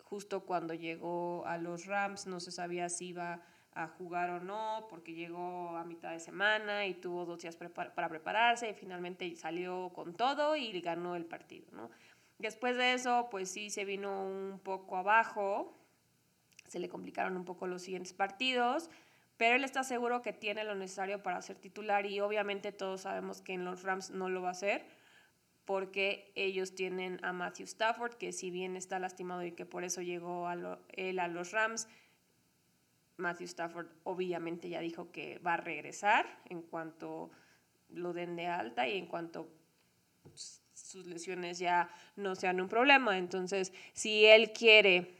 [0.03, 3.43] justo cuando llegó a los Rams no se sabía si iba
[3.73, 8.09] a jugar o no, porque llegó a mitad de semana y tuvo dos días para
[8.09, 11.89] prepararse y finalmente salió con todo y ganó el partido, ¿no?
[12.39, 15.77] Después de eso, pues sí se vino un poco abajo,
[16.65, 18.89] se le complicaron un poco los siguientes partidos,
[19.39, 23.41] pero él está seguro que tiene lo necesario para ser titular y obviamente todos sabemos
[23.41, 24.85] que en los Rams no lo va a hacer
[25.63, 30.01] porque ellos tienen a Matthew Stafford, que si bien está lastimado y que por eso
[30.01, 31.87] llegó a él a los Rams,
[33.15, 37.31] Matthew Stafford obviamente ya dijo que va a regresar en cuanto
[37.87, 39.47] lo den de alta y en cuanto
[40.73, 43.17] sus lesiones ya no sean un problema.
[43.17, 45.18] Entonces, si él quiere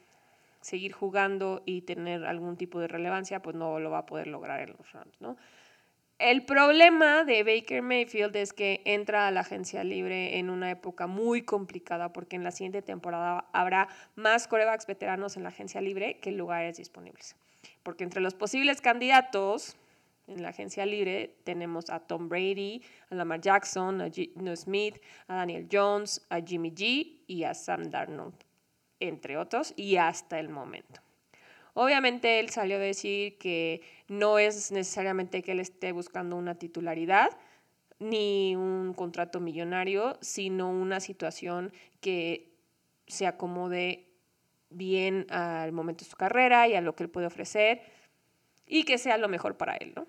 [0.61, 4.61] seguir jugando y tener algún tipo de relevancia, pues no lo va a poder lograr
[4.61, 5.37] en los Rams, ¿no?
[6.19, 11.07] El problema de Baker Mayfield es que entra a la agencia libre en una época
[11.07, 16.19] muy complicada porque en la siguiente temporada habrá más corebacks veteranos en la agencia libre
[16.19, 17.37] que lugares disponibles.
[17.83, 19.77] Porque entre los posibles candidatos
[20.27, 25.35] en la agencia libre tenemos a Tom Brady, a Lamar Jackson, a Gino Smith, a
[25.35, 28.35] Daniel Jones, a Jimmy G y a Sam Darnold,
[28.99, 31.01] entre otros, y hasta el momento.
[31.73, 37.29] Obviamente él salió a decir que no es necesariamente que él esté buscando una titularidad
[37.99, 42.51] ni un contrato millonario, sino una situación que
[43.07, 44.07] se acomode
[44.69, 47.81] bien al momento de su carrera y a lo que él puede ofrecer
[48.65, 50.07] y que sea lo mejor para él, ¿no?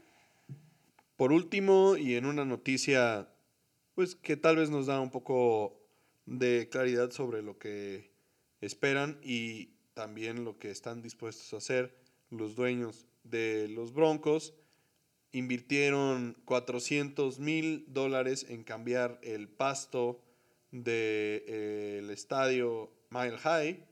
[1.16, 3.28] Por último, y en una noticia,
[3.94, 5.78] pues que tal vez nos da un poco
[6.26, 8.09] de claridad sobre lo que
[8.60, 11.94] esperan y también lo que están dispuestos a hacer
[12.30, 14.54] los dueños de los Broncos.
[15.32, 20.22] Invirtieron 400 mil dólares en cambiar el pasto
[20.70, 23.86] del de, estadio Mile High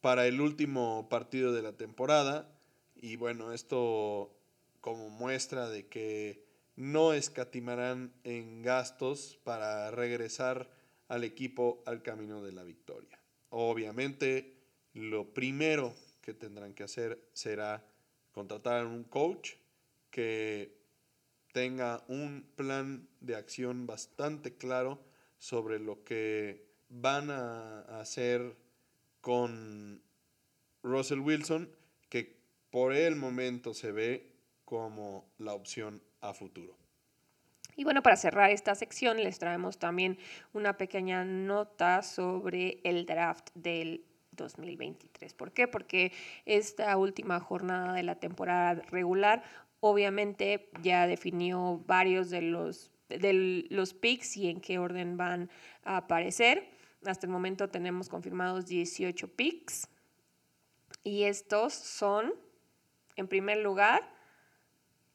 [0.00, 2.52] para el último partido de la temporada.
[2.94, 4.36] Y bueno, esto
[4.80, 6.44] como muestra de que
[6.76, 10.70] no escatimarán en gastos para regresar
[11.08, 13.15] al equipo al camino de la victoria.
[13.50, 14.54] Obviamente,
[14.92, 17.84] lo primero que tendrán que hacer será
[18.32, 19.52] contratar a un coach
[20.10, 20.76] que
[21.52, 25.00] tenga un plan de acción bastante claro
[25.38, 28.56] sobre lo que van a hacer
[29.20, 30.02] con
[30.82, 31.70] Russell Wilson,
[32.08, 32.38] que
[32.70, 34.32] por el momento se ve
[34.64, 36.85] como la opción a futuro.
[37.76, 40.18] Y bueno, para cerrar esta sección les traemos también
[40.54, 45.34] una pequeña nota sobre el draft del 2023.
[45.34, 45.68] ¿Por qué?
[45.68, 46.12] Porque
[46.46, 49.42] esta última jornada de la temporada regular
[49.80, 55.50] obviamente ya definió varios de los, de los picks y en qué orden van
[55.84, 56.70] a aparecer.
[57.04, 59.88] Hasta el momento tenemos confirmados 18 picks.
[61.04, 62.34] Y estos son,
[63.16, 64.02] en primer lugar,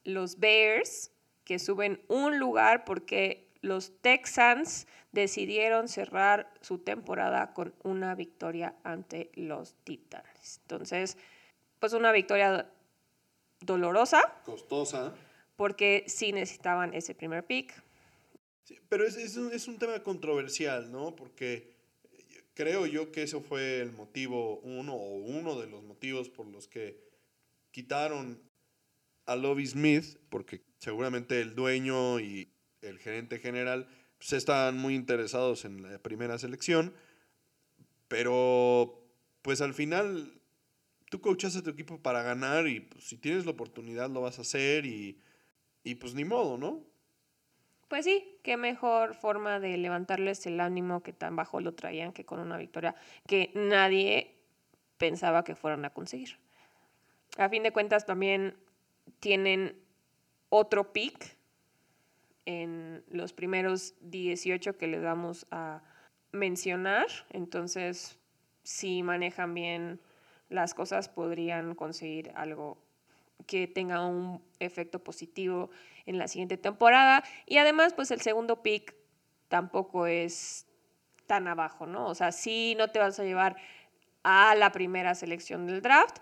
[0.03, 1.11] los Bears,
[1.51, 9.29] que suben un lugar porque los Texans decidieron cerrar su temporada con una victoria ante
[9.35, 10.61] los Titanes.
[10.61, 11.17] Entonces,
[11.77, 12.71] pues una victoria
[13.59, 14.21] dolorosa.
[14.45, 15.13] Costosa.
[15.57, 17.73] Porque sí necesitaban ese primer pick.
[18.87, 21.17] pero es, es, un, es un tema controversial, ¿no?
[21.17, 21.75] Porque
[22.53, 26.69] creo yo que eso fue el motivo, uno o uno de los motivos por los
[26.69, 26.97] que
[27.71, 28.41] quitaron
[29.25, 35.63] a Lovie Smith, porque seguramente el dueño y el gerente general pues, estaban muy interesados
[35.63, 36.93] en la primera selección,
[38.07, 38.99] pero
[39.43, 40.41] pues al final
[41.09, 44.39] tú coachas a tu equipo para ganar y pues, si tienes la oportunidad lo vas
[44.39, 45.21] a hacer y,
[45.83, 46.83] y pues ni modo, ¿no?
[47.87, 52.25] Pues sí, qué mejor forma de levantarles el ánimo que tan bajo lo traían que
[52.25, 52.95] con una victoria
[53.27, 54.35] que nadie
[54.97, 56.39] pensaba que fueran a conseguir.
[57.37, 58.55] A fin de cuentas también
[59.19, 59.75] tienen
[60.51, 61.37] otro pick
[62.45, 65.81] en los primeros 18 que les vamos a
[66.31, 67.07] mencionar.
[67.29, 68.19] Entonces,
[68.63, 70.01] si manejan bien
[70.49, 72.77] las cosas, podrían conseguir algo
[73.47, 75.71] que tenga un efecto positivo
[76.05, 77.23] en la siguiente temporada.
[77.45, 78.93] Y además, pues el segundo pick
[79.47, 80.67] tampoco es
[81.27, 82.07] tan abajo, ¿no?
[82.07, 83.55] O sea, sí no te vas a llevar
[84.23, 86.17] a la primera selección del draft,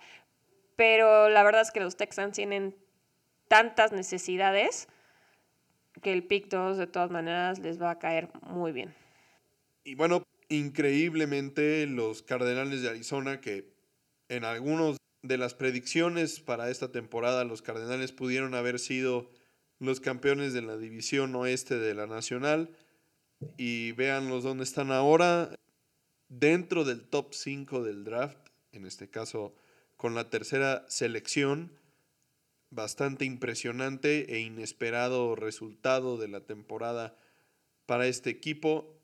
[0.76, 2.76] pero la verdad es que los Texans tienen
[3.50, 4.88] tantas necesidades
[6.02, 8.96] que el pick 2 de todas maneras les va a caer muy bien.
[9.84, 13.74] Y bueno, increíblemente los Cardenales de Arizona que
[14.30, 19.30] en algunos de las predicciones para esta temporada los Cardenales pudieron haber sido
[19.80, 22.70] los campeones de la división oeste de la Nacional
[23.58, 25.56] y véanlos dónde están ahora
[26.28, 28.38] dentro del top 5 del draft,
[28.72, 29.56] en este caso
[29.98, 31.72] con la tercera selección,
[32.71, 37.17] bastante impresionante e inesperado resultado de la temporada
[37.86, 38.95] para este equipo.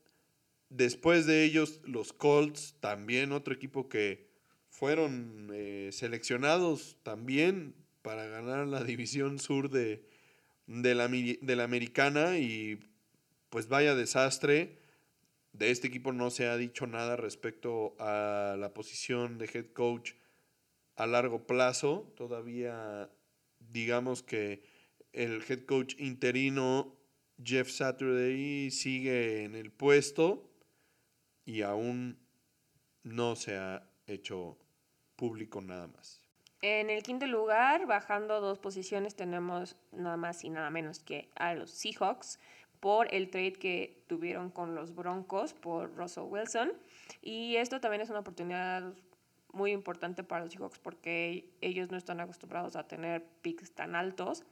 [0.68, 4.26] Después de ellos, los Colts, también otro equipo que
[4.68, 10.06] fueron eh, seleccionados también para ganar la división sur de,
[10.66, 12.80] de, la, de la americana y
[13.50, 14.78] pues vaya desastre.
[15.52, 20.12] De este equipo no se ha dicho nada respecto a la posición de head coach
[20.96, 22.12] a largo plazo.
[22.14, 23.10] Todavía
[23.70, 24.62] digamos que
[25.12, 26.96] el head coach interino
[27.42, 30.50] Jeff Saturday sigue en el puesto
[31.44, 32.18] y aún
[33.02, 34.58] no se ha hecho
[35.16, 36.20] público nada más.
[36.62, 41.54] En el quinto lugar, bajando dos posiciones, tenemos nada más y nada menos que a
[41.54, 42.38] los Seahawks
[42.80, 46.72] por el trade que tuvieron con los Broncos por Russell Wilson.
[47.22, 48.94] Y esto también es una oportunidad
[49.56, 54.44] muy importante para los Seahawks porque ellos no están acostumbrados a tener picks tan altos.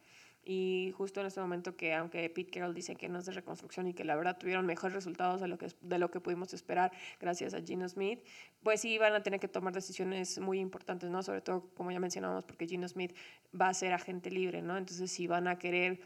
[0.46, 3.86] Y justo en este momento que aunque Pete Carroll dice que no es de reconstrucción
[3.86, 6.92] y que la verdad tuvieron mejores resultados de lo que, de lo que pudimos esperar
[7.18, 8.20] gracias a Gino Smith,
[8.62, 11.22] pues sí van a tener que tomar decisiones muy importantes, ¿no?
[11.22, 13.16] Sobre todo, como ya mencionamos, porque Gino Smith
[13.58, 14.76] va a ser agente libre, ¿no?
[14.76, 16.00] Entonces, si van a querer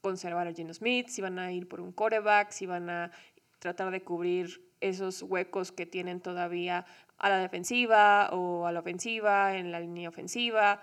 [0.00, 3.12] conservar a Gino Smith, si van a ir por un quarterback, si van a
[3.60, 6.84] tratar de cubrir esos huecos que tienen todavía
[7.18, 10.82] a la defensiva o a la ofensiva, en la línea ofensiva.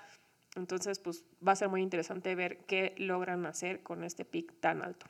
[0.56, 4.82] Entonces, pues va a ser muy interesante ver qué logran hacer con este pick tan
[4.82, 5.06] alto.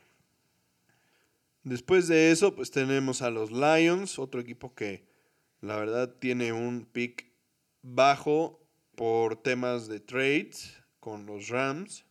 [1.64, 5.04] Después de eso, pues tenemos a los Lions, otro equipo que
[5.60, 7.26] la verdad tiene un pick
[7.82, 8.60] bajo
[8.96, 12.04] por temas de trades con los Rams.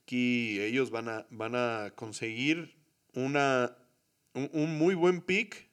[0.00, 2.76] Aquí ellos van a, van a conseguir
[3.14, 3.76] una,
[4.32, 5.63] un, muy buen pick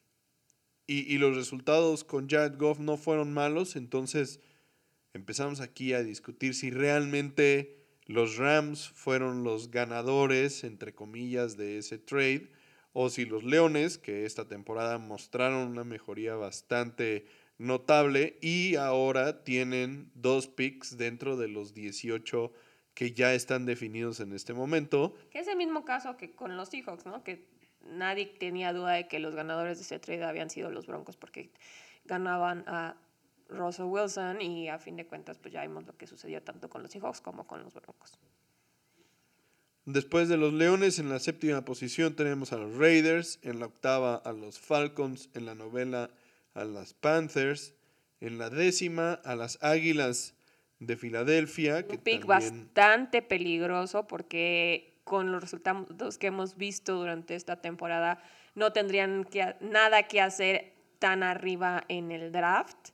[0.88, 4.40] y, y, los resultados con Jared Goff no fueron malos, entonces
[5.14, 11.98] empezamos aquí a discutir si realmente los Rams fueron los ganadores, entre comillas, de ese
[11.98, 12.52] trade,
[12.94, 17.26] o si los Leones, que esta temporada mostraron una mejoría bastante
[17.58, 22.52] notable y ahora tienen dos picks dentro de los 18
[22.94, 25.16] que ya están definidos en este momento.
[25.30, 27.24] Que es el mismo caso que con los Seahawks, ¿no?
[27.24, 27.48] Que
[27.86, 31.52] nadie tenía duda de que los ganadores de ese trade habían sido los Broncos porque
[32.06, 32.96] ganaban a
[33.50, 36.82] Russell Wilson y a fin de cuentas pues ya vimos lo que sucedió tanto con
[36.82, 38.18] los Seahawks como con los Broncos.
[39.86, 44.16] Después de los Leones, en la séptima posición tenemos a los Raiders, en la octava
[44.16, 46.12] a los Falcons, en la novena
[46.54, 47.74] a las Panthers,
[48.20, 50.36] en la décima a las Águilas
[50.80, 51.86] de Filadelfia.
[51.90, 58.24] Un pick bastante peligroso porque con los resultados que hemos visto durante esta temporada
[58.56, 59.28] no tendrían
[59.60, 62.92] nada que hacer tan arriba en el draft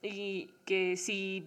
[0.00, 1.44] y que si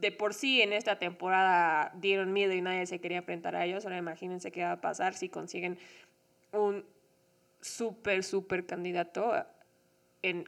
[0.00, 3.84] de por sí en esta temporada dieron miedo y nadie se quería enfrentar a ellos,
[3.84, 5.78] ahora imagínense qué va a pasar si consiguen
[6.50, 6.84] un
[7.60, 9.32] súper, súper candidato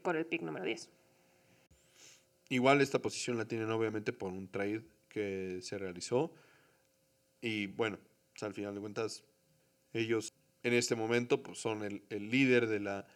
[0.03, 0.90] con el pick número 10.
[2.49, 6.35] Igual esta posición la tienen obviamente por un trade que se realizó.
[7.40, 7.98] Y bueno,
[8.35, 9.25] pues, al final de cuentas,
[9.93, 13.07] ellos en este momento pues, son el, el líder de la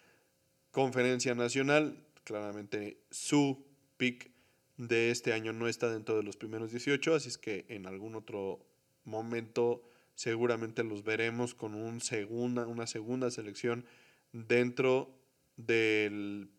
[0.71, 2.07] conferencia nacional.
[2.25, 3.67] Claramente su
[3.97, 4.31] pick
[4.77, 8.15] de este año no está dentro de los primeros 18, así es que en algún
[8.15, 8.65] otro
[9.05, 9.83] momento
[10.15, 13.85] seguramente los veremos con un segunda, una segunda selección
[14.33, 15.15] dentro
[15.57, 16.51] del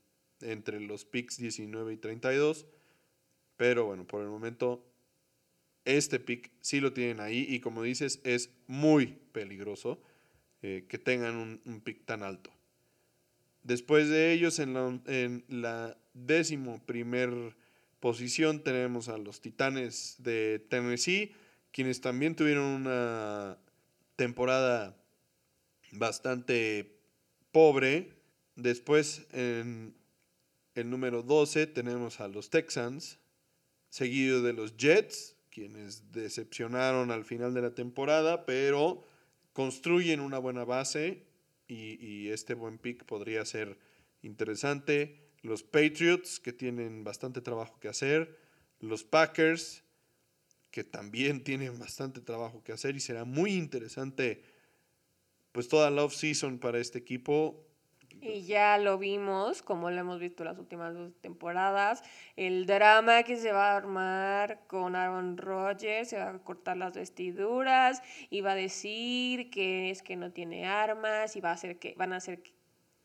[0.41, 2.65] entre los picks 19 y 32.
[3.57, 4.88] Pero bueno, por el momento
[5.97, 10.01] este pick sí lo tienen ahí y como dices es muy peligroso
[10.61, 12.51] eh, que tengan un, un, pick tan alto.
[13.63, 17.55] Después de ellos en la, en la décimo primer
[17.99, 21.33] posición tenemos a los Titanes de Tennessee,
[21.71, 23.57] quienes también tuvieron una
[24.15, 24.97] temporada
[25.91, 26.99] bastante
[27.51, 28.13] pobre.
[28.55, 29.95] Después en
[30.75, 33.19] el número 12 tenemos a los Texans,
[33.89, 39.03] seguido de los Jets, quienes decepcionaron al final de la temporada, pero
[39.51, 41.25] construyen una buena base
[41.67, 43.77] y, este buen pick podría ser
[44.21, 45.19] interesante.
[45.41, 48.37] Los Patriots, que tienen bastante trabajo que hacer.
[48.79, 49.83] Los Packers,
[50.71, 52.95] que también tienen bastante trabajo que hacer.
[52.95, 54.41] Y será muy interesante,
[55.51, 57.67] pues, toda la off-season para este equipo.
[58.21, 62.03] Y ya lo vimos, como lo hemos visto las últimas dos temporadas,
[62.35, 66.93] el drama que se va a armar con Aaron Rodgers, se va a cortar las
[66.93, 71.79] vestiduras y va a decir que es que no tiene armas y va a hacer
[71.79, 72.43] que van a hacer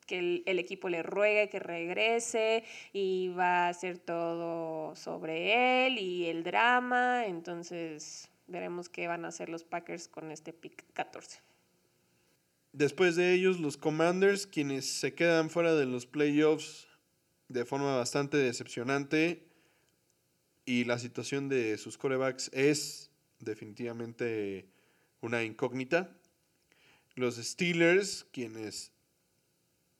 [0.07, 5.99] que el, el equipo le ruegue que regrese y va a hacer todo sobre él
[5.99, 11.54] y el drama, entonces veremos qué van a hacer los Packers con este pick 14.
[12.75, 16.89] Después de ellos, los Commanders, quienes se quedan fuera de los playoffs
[17.47, 19.47] de forma bastante decepcionante.
[20.67, 24.67] Y la situación de sus corebacks es definitivamente
[25.21, 26.19] una incógnita.
[27.15, 28.91] Los Steelers, quienes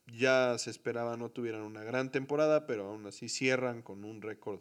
[0.07, 4.59] ya se esperaba no tuvieran una gran temporada, pero aún así cierran con un récord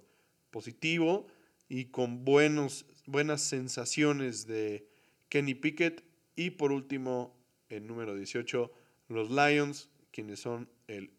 [0.53, 1.27] positivo
[1.69, 4.87] y con buenos, buenas sensaciones de
[5.31, 6.05] Kenny Pickett.
[6.37, 7.34] Y por último,
[7.69, 8.71] el número 18,
[9.09, 11.11] los Lions, quienes son el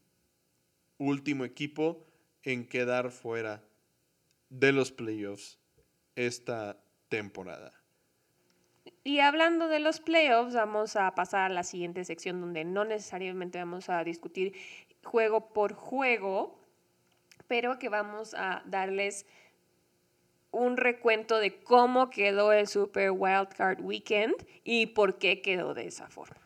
[0.97, 2.05] último equipo
[2.43, 3.63] en quedar fuera
[4.49, 5.59] de los playoffs
[6.15, 6.77] esta
[7.09, 7.73] temporada.
[9.03, 13.59] Y hablando de los playoffs, vamos a pasar a la siguiente sección donde no necesariamente
[13.59, 14.53] vamos a discutir
[15.03, 16.59] juego por juego,
[17.47, 19.25] pero que vamos a darles
[20.55, 26.07] un recuento de cómo quedó el Super Wildcard Weekend y por qué quedó de esa
[26.07, 26.41] forma.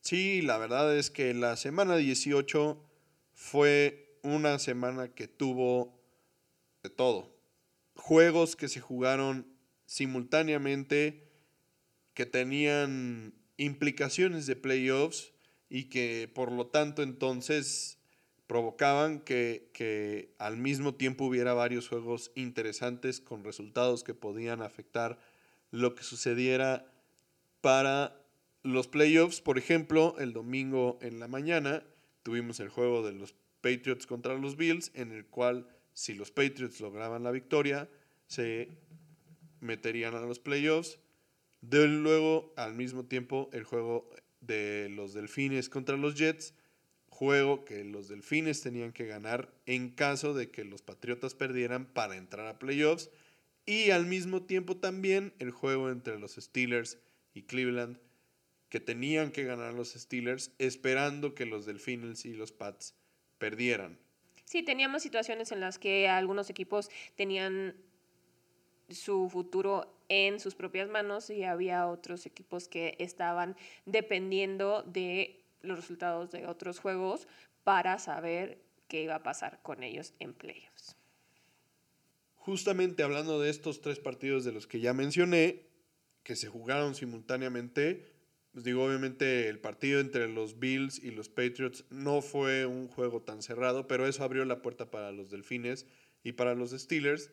[0.00, 2.82] Sí, la verdad es que la semana 18
[3.34, 6.00] fue una semana que tuvo
[6.82, 7.36] de todo.
[7.94, 9.46] Juegos que se jugaron
[9.84, 11.28] simultáneamente,
[12.14, 15.32] que tenían implicaciones de playoffs
[15.68, 17.99] y que por lo tanto entonces
[18.50, 25.20] provocaban que, al mismo tiempo hubiera varios juegos interesantes con resultados que podían afectar
[25.70, 26.84] lo que sucediera
[27.60, 28.20] para
[28.64, 29.40] los playoffs.
[29.40, 31.84] Por ejemplo, el domingo en la mañana
[32.24, 36.80] tuvimos el juego de los Patriots contra los Bills, en el cual si los Patriots
[36.80, 37.88] lograban la victoria,
[38.26, 38.68] se
[39.60, 40.98] meterían a los playoffs.
[41.60, 46.52] Luego, al mismo tiempo, el juego de los Delfines contra los Jets,
[47.20, 52.16] juego que los Delfines tenían que ganar en caso de que los Patriotas perdieran para
[52.16, 53.10] entrar a playoffs.
[53.66, 56.98] Y al mismo tiempo también el juego entre los Steelers
[57.34, 57.98] y Cleveland,
[58.70, 62.94] que tenían que ganar los Steelers esperando que los Delfines y los Pats
[63.36, 63.98] perdieran.
[64.46, 67.76] Sí, teníamos situaciones en las que algunos equipos tenían
[68.88, 75.76] su futuro en sus propias manos y había otros equipos que estaban dependiendo de los
[75.76, 77.26] resultados de otros juegos
[77.64, 80.96] para saber qué iba a pasar con ellos en playoffs.
[82.34, 85.66] Justamente hablando de estos tres partidos de los que ya mencioné,
[86.22, 88.06] que se jugaron simultáneamente,
[88.52, 93.22] pues digo, obviamente el partido entre los Bills y los Patriots no fue un juego
[93.22, 95.86] tan cerrado, pero eso abrió la puerta para los Delfines
[96.24, 97.30] y para los Steelers.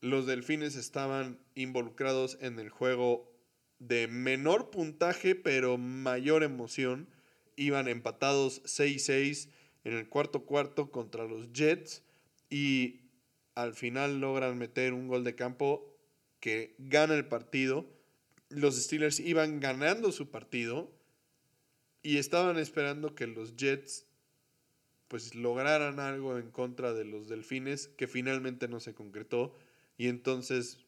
[0.00, 3.32] Los Delfines estaban involucrados en el juego
[3.80, 7.08] de menor puntaje, pero mayor emoción
[7.56, 9.48] iban empatados 6-6
[9.84, 12.02] en el cuarto cuarto contra los Jets
[12.50, 13.00] y
[13.54, 15.92] al final logran meter un gol de campo
[16.40, 17.86] que gana el partido.
[18.48, 20.92] Los Steelers iban ganando su partido
[22.02, 24.06] y estaban esperando que los Jets
[25.08, 29.54] pues lograran algo en contra de los Delfines que finalmente no se concretó
[29.98, 30.78] y entonces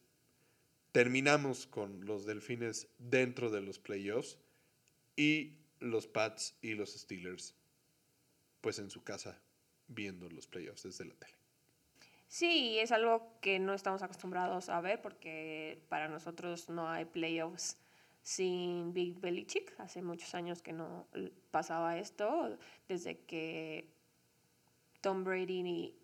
[0.92, 4.38] terminamos con los Delfines dentro de los playoffs
[5.16, 7.54] y los Pats y los Steelers,
[8.60, 9.40] pues en su casa,
[9.86, 11.34] viendo los playoffs desde la tele.
[12.26, 17.76] Sí, es algo que no estamos acostumbrados a ver porque para nosotros no hay playoffs
[18.22, 19.78] sin Big Belichick.
[19.78, 21.06] Hace muchos años que no
[21.50, 22.58] pasaba esto,
[22.88, 23.88] desde que
[25.00, 25.94] Tom Brady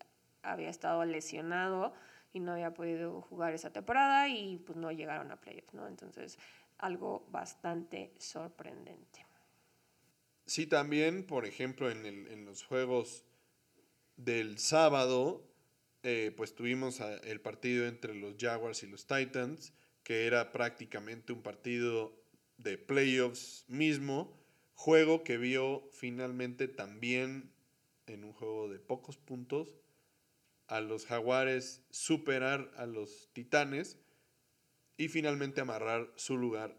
[0.43, 1.93] había estado lesionado
[2.33, 5.89] y no había podido jugar esa temporada y pues no llegaron a playoffs, ¿no?
[5.89, 6.39] Entonces,
[6.79, 9.27] algo bastante sorprendente.
[10.51, 13.25] Sí, también, por ejemplo, en, el, en los juegos
[14.17, 15.49] del sábado,
[16.03, 19.73] eh, pues tuvimos el partido entre los Jaguars y los Titans,
[20.03, 22.21] que era prácticamente un partido
[22.57, 24.37] de playoffs mismo,
[24.75, 27.53] juego que vio finalmente también
[28.09, 29.77] en un juego de pocos puntos
[30.67, 33.99] a los Jaguares superar a los Titanes
[34.97, 36.77] y finalmente amarrar su lugar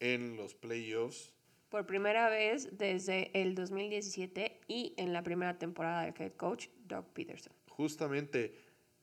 [0.00, 1.33] en los playoffs
[1.74, 7.04] por primera vez desde el 2017 y en la primera temporada del head coach Doug
[7.12, 7.52] Peterson.
[7.66, 8.54] Justamente,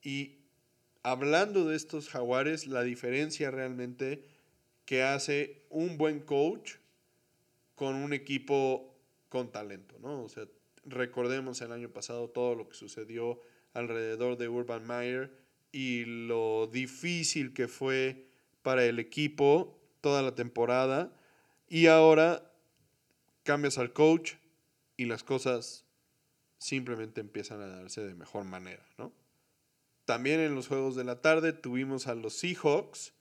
[0.01, 0.37] y
[1.03, 4.23] hablando de estos jaguares, la diferencia realmente
[4.85, 6.75] que hace un buen coach
[7.75, 8.95] con un equipo
[9.27, 10.23] con talento, ¿no?
[10.23, 10.45] O sea,
[10.85, 13.41] recordemos el año pasado todo lo que sucedió
[13.73, 15.29] alrededor de Urban Meyer
[15.73, 18.27] y lo difícil que fue
[18.61, 21.13] para el equipo toda la temporada.
[21.67, 22.47] Y ahora
[23.43, 24.33] cambias al coach
[24.97, 25.85] y las cosas
[26.57, 29.11] simplemente empiezan a darse de mejor manera, ¿no?
[30.05, 33.13] También en los juegos de la tarde tuvimos a los Seahawks,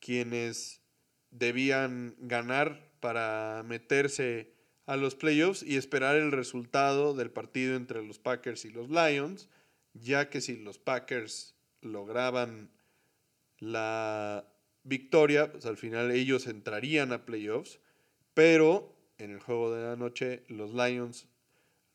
[0.00, 0.80] quienes
[1.30, 4.52] debían ganar para meterse
[4.86, 9.48] a los playoffs y esperar el resultado del partido entre los Packers y los Lions,
[9.94, 12.70] ya que si los Packers lograban
[13.58, 14.46] la
[14.82, 17.78] victoria, pues al final ellos entrarían a playoffs,
[18.34, 21.28] pero en el juego de la noche los Lions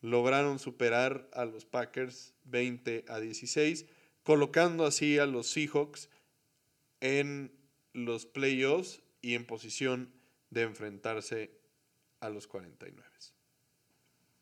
[0.00, 3.86] lograron superar a los Packers 20 a 16,
[4.22, 6.08] colocando así a los Seahawks
[7.00, 7.52] en
[7.92, 10.12] los playoffs y en posición
[10.50, 11.50] de enfrentarse
[12.20, 13.06] a los 49.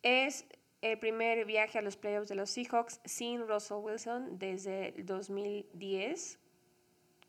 [0.02, 0.44] Es
[0.82, 6.38] el primer viaje a los playoffs de los Seahawks sin Russell Wilson desde el 2010,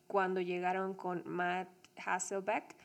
[0.08, 2.76] cuando llegaron con Matt Hasselbeck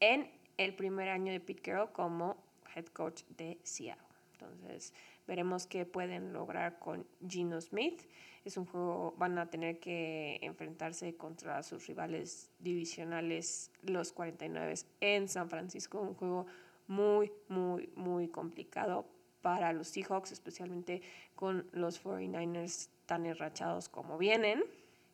[0.00, 2.36] en el primer año de Pete Carroll como
[2.76, 4.04] head coach de Seattle.
[4.32, 4.92] Entonces,
[5.26, 8.02] veremos qué pueden lograr con Gino Smith.
[8.44, 15.28] Es un juego, van a tener que enfrentarse contra sus rivales divisionales, los 49 en
[15.28, 15.98] San Francisco.
[15.98, 16.46] Un juego
[16.88, 19.06] muy, muy, muy complicado
[19.40, 21.00] para los Seahawks, especialmente
[21.36, 24.62] con los 49ers tan enrachados como vienen.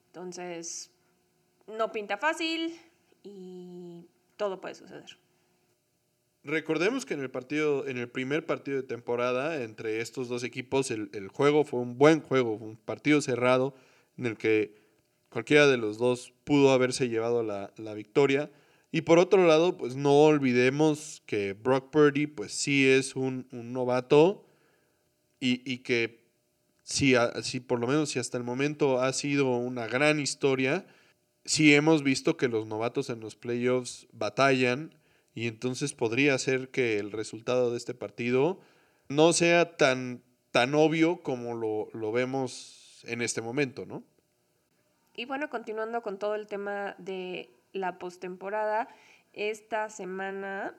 [0.08, 0.90] Entonces,
[1.68, 2.76] no pinta fácil
[3.22, 5.25] y todo puede suceder.
[6.46, 10.92] Recordemos que en el partido, en el primer partido de temporada entre estos dos equipos,
[10.92, 13.74] el, juego fue un buen juego, un partido cerrado
[14.16, 14.76] en el que
[15.28, 18.48] cualquiera de los dos pudo haberse llevado la, la victoria.
[18.92, 24.46] Y por otro lado, pues no olvidemos que Brock Purdy, pues sí es un, novato
[25.40, 26.28] y, y que
[26.84, 30.86] si, si, por lo menos si hasta el momento ha sido una gran historia,
[31.44, 34.94] sí hemos visto que los novatos en los playoffs batallan
[35.36, 38.58] y entonces podría ser que el resultado de este partido
[39.08, 44.02] no sea tan, tan obvio como lo, lo vemos en este momento, ¿no?
[45.14, 48.88] Y bueno, continuando con todo el tema de la postemporada.
[49.34, 50.74] Esta semana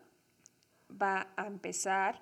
[0.89, 2.19] va a empezar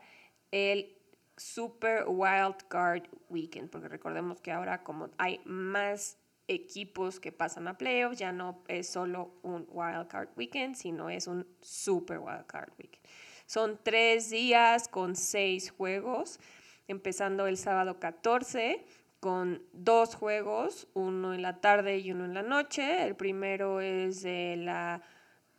[0.52, 0.94] el
[1.38, 6.18] Super Wild Card Weekend, porque recordemos que ahora como hay más
[6.48, 11.28] equipos que pasan a playoffs, ya no es solo un Wild Card Weekend, sino es
[11.28, 13.04] un Super Wild Card Weekend.
[13.46, 16.40] Son tres días con seis juegos,
[16.88, 18.86] empezando el sábado 14
[19.20, 23.04] con dos juegos, uno en la tarde y uno en la noche.
[23.04, 25.02] El primero es de la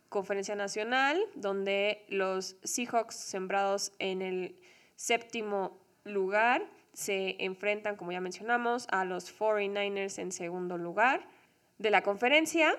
[0.09, 4.61] Conferencia Nacional, donde los Seahawks sembrados en el
[4.95, 6.65] séptimo lugar
[6.97, 11.29] se enfrentan, como ya mencionamos, a los 49ers en segundo lugar
[11.77, 12.75] de la conferencia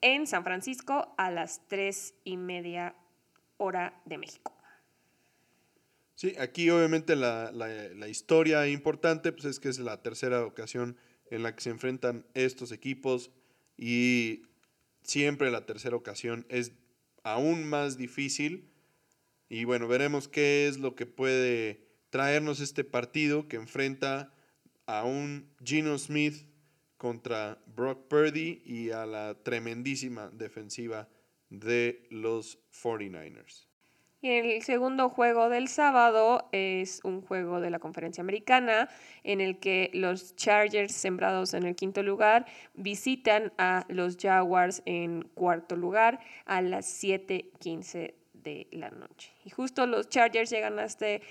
[0.00, 2.96] en San Francisco a las tres y media
[3.58, 4.52] hora de México.
[6.16, 10.96] Sí, aquí obviamente la, historia importante pues es que es la tercera ocasión
[11.30, 13.30] en la que se enfrentan estos equipos
[13.76, 14.42] y
[15.04, 16.72] siempre la tercera ocasión es
[17.22, 18.68] aún más difícil
[19.48, 24.34] y bueno, veremos qué es lo que puede traernos este partido que enfrenta
[24.86, 26.46] a un Gino Smith
[26.96, 31.08] contra Brock Purdy y a la tremendísima defensiva
[31.48, 33.70] de los 49ers.
[34.22, 38.90] Y el segundo juego del sábado es un juego de la conferencia americana
[39.24, 42.44] en el que los Chargers sembrados en el quinto lugar
[42.74, 49.32] visitan a los Jaguars en cuarto lugar a las 7:15 de la noche.
[49.44, 51.22] Y justo los Chargers llegan a este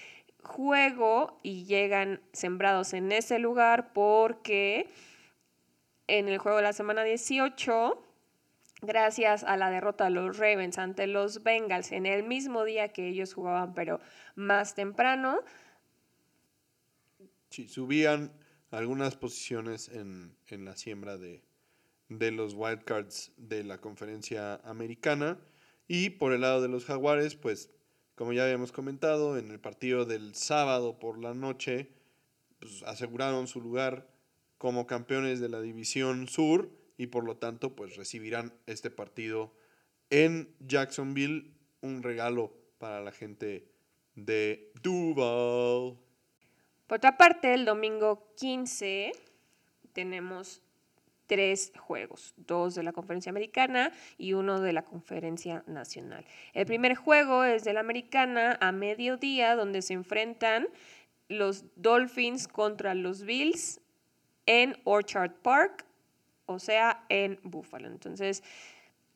[0.43, 4.87] juego y llegan sembrados en ese lugar porque
[6.07, 8.05] en el juego de la semana 18
[8.81, 13.07] gracias a la derrota de los Ravens ante los Bengals en el mismo día que
[13.07, 13.99] ellos jugaban, pero
[14.35, 15.41] más temprano.
[17.49, 18.31] Sí, subían
[18.71, 21.43] algunas posiciones en, la siembra de,
[22.07, 25.39] de los wildcards de la conferencia americana.
[25.87, 27.71] Y por el lado de los jaguares, pues
[28.19, 31.87] como ya habíamos comentado, en el partido del sábado por la noche,
[32.59, 34.09] pues, aseguraron su lugar
[34.57, 39.55] como campeones de la División Sur y por lo tanto pues recibirán este partido
[40.09, 43.71] en Jacksonville, un regalo para la gente
[44.15, 45.97] de Duval.
[46.87, 49.13] Por otra parte, el domingo 15
[49.93, 50.61] tenemos
[51.29, 56.25] tres juegos, dos de la conferencia americana y uno de la conferencia nacional.
[56.53, 60.67] El primer juego es de la americana a mediodía, donde se enfrentan
[61.27, 63.79] los Dolphins contra los Bills
[64.47, 65.85] en Orchard Park,
[66.47, 67.87] o sea, en Buffalo.
[67.87, 68.43] Entonces,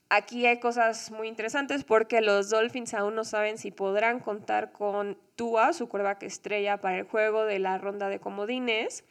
[0.09, 5.17] aquí hay cosas muy interesantes porque los Dolphins aún no saben si podrán contar con
[5.35, 9.03] Tua, su que estrella, para el juego de la ronda de comodines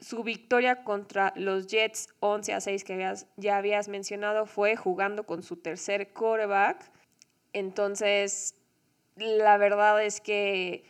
[0.00, 5.42] su victoria contra los Jets 11 a 6 que ya habías mencionado fue jugando con
[5.42, 6.90] su tercer quarterback.
[7.52, 8.54] Entonces,
[9.16, 10.84] la verdad es que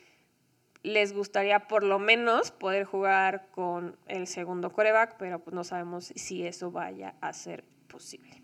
[0.83, 6.13] les gustaría por lo menos poder jugar con el segundo quarterback, pero pues no sabemos
[6.15, 8.43] si eso vaya a ser posible.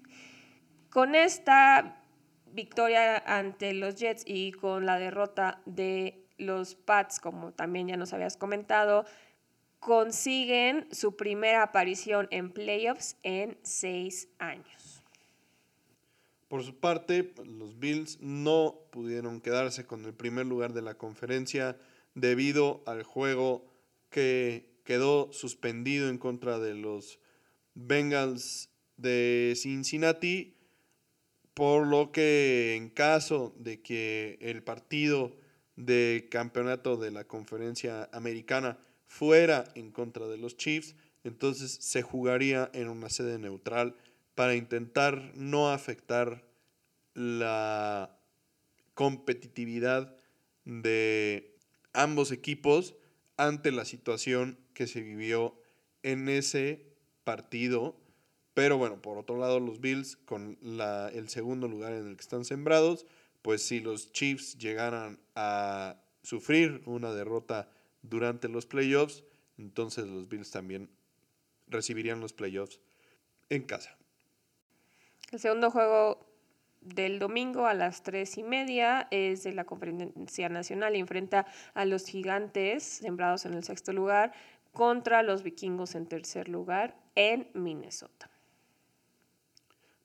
[0.90, 2.00] Con esta
[2.46, 8.12] victoria ante los Jets y con la derrota de los Pats, como también ya nos
[8.12, 9.04] habías comentado,
[9.84, 15.04] consiguen su primera aparición en playoffs en seis años.
[16.48, 21.76] Por su parte, los Bills no pudieron quedarse con el primer lugar de la conferencia
[22.14, 23.66] debido al juego
[24.08, 27.18] que quedó suspendido en contra de los
[27.74, 30.56] Bengals de Cincinnati,
[31.52, 35.36] por lo que en caso de que el partido
[35.76, 38.78] de campeonato de la conferencia americana
[39.14, 43.94] fuera en contra de los Chiefs, entonces se jugaría en una sede neutral
[44.34, 46.44] para intentar no afectar
[47.14, 48.18] la
[48.94, 50.16] competitividad
[50.64, 51.56] de
[51.92, 52.96] ambos equipos
[53.36, 55.54] ante la situación que se vivió
[56.02, 56.84] en ese
[57.22, 57.96] partido.
[58.52, 62.44] Pero bueno, por otro lado, los Bills con el segundo lugar en el que están
[62.44, 63.06] sembrados,
[63.42, 67.70] pues si los Chiefs llegaran a sufrir una derrota
[68.08, 69.24] durante los playoffs,
[69.58, 70.90] entonces los Bills también
[71.66, 72.80] recibirían los playoffs
[73.48, 73.96] en casa.
[75.32, 76.26] El segundo juego
[76.80, 81.86] del domingo a las tres y media es de la conferencia nacional y enfrenta a
[81.86, 84.32] los gigantes sembrados en el sexto lugar
[84.72, 88.30] contra los vikingos en tercer lugar en Minnesota.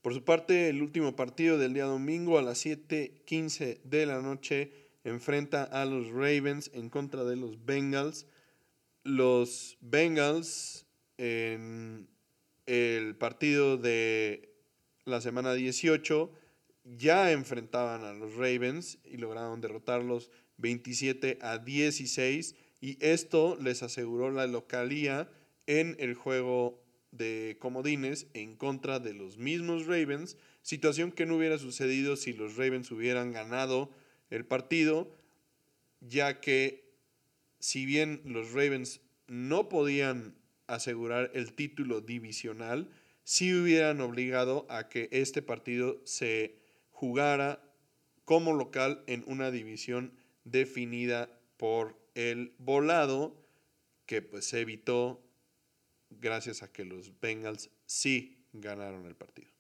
[0.02, 4.89] Por su parte, el último partido del día domingo a las 7:15 de la noche
[5.10, 8.26] enfrenta a los Ravens en contra de los Bengals.
[9.04, 10.86] Los Bengals
[11.18, 12.08] en
[12.66, 14.54] el partido de
[15.06, 16.32] la semana 18
[16.84, 24.32] ya enfrentaban a los Ravens y lograron derrotarlos 27 a 16 y esto les aseguró
[24.32, 25.30] la localía
[25.68, 26.82] en el juego
[27.12, 32.56] de comodines en contra de los mismos Ravens, situación que no hubiera sucedido si los
[32.56, 33.90] Ravens hubieran ganado
[34.30, 35.16] el partido,
[36.02, 36.90] ya que
[37.60, 40.36] si bien los Ravens no podían
[40.68, 42.90] asegurar el título divisional,
[43.24, 46.56] sí hubieran obligado a que este partido se
[46.92, 47.62] jugara
[48.26, 50.14] como local en una división
[50.44, 53.36] definida por el volado,
[54.06, 55.22] que pues se evitó
[56.10, 59.59] gracias a que los Bengals sí ganaron el partido.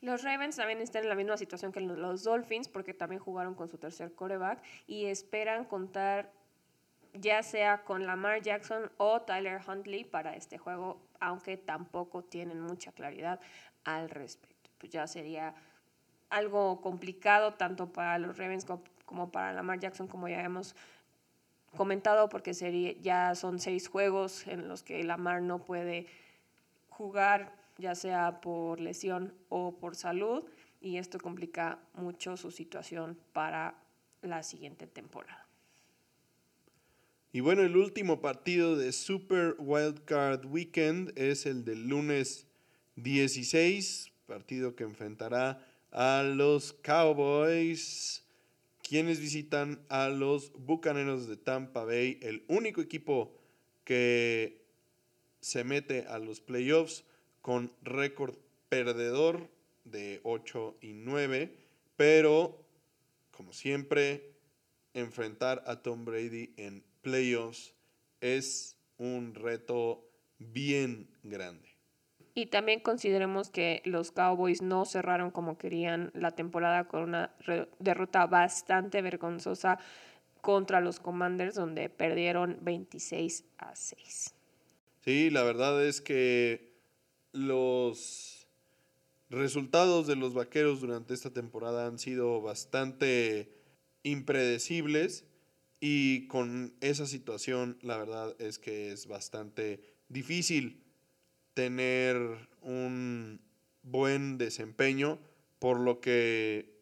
[0.00, 3.68] Los Ravens también están en la misma situación que los Dolphins porque también jugaron con
[3.68, 6.30] su tercer coreback y esperan contar
[7.20, 12.92] ya sea con Lamar Jackson o Tyler Huntley para este juego, aunque tampoco tienen mucha
[12.92, 13.40] claridad
[13.84, 14.70] al respecto.
[14.78, 15.54] Pues ya sería
[16.28, 18.66] algo complicado tanto para los Ravens
[19.04, 20.74] como para Lamar Jackson, como ya hemos
[21.76, 26.06] comentado, porque sería, ya son seis juegos en los que Lamar no puede
[26.88, 30.44] jugar ya sea por lesión o por salud,
[30.80, 33.82] y esto complica mucho su situación para
[34.22, 35.46] la siguiente temporada.
[37.32, 42.46] Y bueno, el último partido de Super Wildcard Weekend es el del lunes
[42.96, 48.24] 16, partido que enfrentará a los Cowboys,
[48.82, 53.34] quienes visitan a los Bucaneros de Tampa Bay, el único equipo
[53.84, 54.62] que
[55.40, 57.04] se mete a los playoffs
[57.46, 58.34] con récord
[58.68, 59.48] perdedor
[59.84, 61.54] de 8 y 9,
[61.96, 62.66] pero
[63.30, 64.32] como siempre,
[64.94, 67.72] enfrentar a Tom Brady en playoffs
[68.20, 71.68] es un reto bien grande.
[72.34, 77.32] Y también consideremos que los Cowboys no cerraron como querían la temporada con una
[77.78, 79.78] derrota bastante vergonzosa
[80.40, 84.34] contra los Commanders, donde perdieron 26 a 6.
[85.04, 86.65] Sí, la verdad es que
[87.36, 88.46] los
[89.30, 93.52] resultados de los vaqueros durante esta temporada han sido bastante
[94.02, 95.24] impredecibles
[95.78, 100.82] Y con esa situación, la verdad es que es bastante difícil
[101.52, 102.16] tener
[102.62, 103.40] un
[103.82, 105.18] buen desempeño,
[105.58, 106.80] por lo que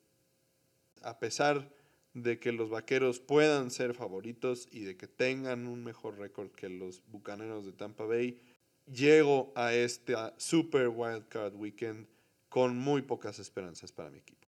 [1.02, 1.70] a pesar
[2.14, 6.68] de que los vaqueros puedan ser favoritos y de que tengan un mejor récord que
[6.68, 8.40] los bucaneros de Tampa Bay,
[8.86, 12.06] llego a este Super Wildcard Weekend
[12.48, 14.46] con muy pocas esperanzas para mi equipo.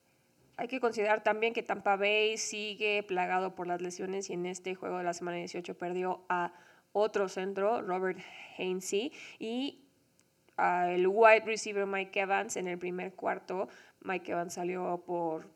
[0.58, 4.76] Hay que considerar también que Tampa Bay sigue plagado por las lesiones y en este
[4.76, 6.54] juego de la semana 18 perdió a
[6.94, 8.20] otro centro, Robert
[8.58, 9.82] Hainsey, y
[10.56, 13.68] al wide receiver Mike Evans en el primer cuarto.
[14.02, 15.50] Mike Evans salió por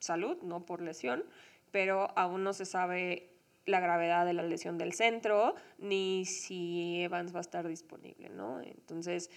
[0.00, 1.24] salud, no por lesión,
[1.70, 3.33] pero aún no se sabe
[3.66, 8.60] la gravedad de la lesión del centro, ni si Evans va a estar disponible, ¿no?
[8.60, 9.30] Entonces,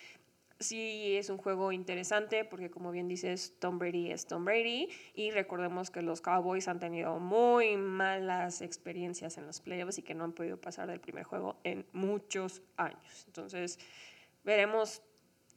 [0.60, 5.32] sí es un juego interesante porque como bien dices, Tom Brady es Tom Brady y
[5.32, 10.24] recordemos que los Cowboys han tenido muy malas experiencias en los playoffs y que no
[10.24, 13.26] han podido pasar del primer juego en muchos años.
[13.28, 13.80] Entonces,
[14.44, 15.02] veremos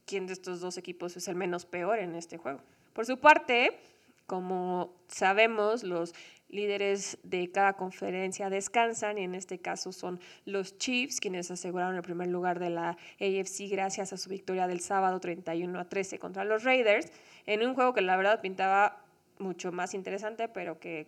[0.05, 2.61] quién de estos dos equipos es el menos peor en este juego.
[2.93, 3.79] Por su parte,
[4.27, 6.15] como sabemos, los
[6.51, 12.03] líderes de cada conferencia descansan y en este caso son los Chiefs quienes aseguraron el
[12.03, 16.45] primer lugar de la AFC gracias a su victoria del sábado 31 a 13 contra
[16.45, 17.13] los Raiders
[17.47, 19.03] en un juego que la verdad pintaba
[19.39, 21.07] mucho más interesante pero que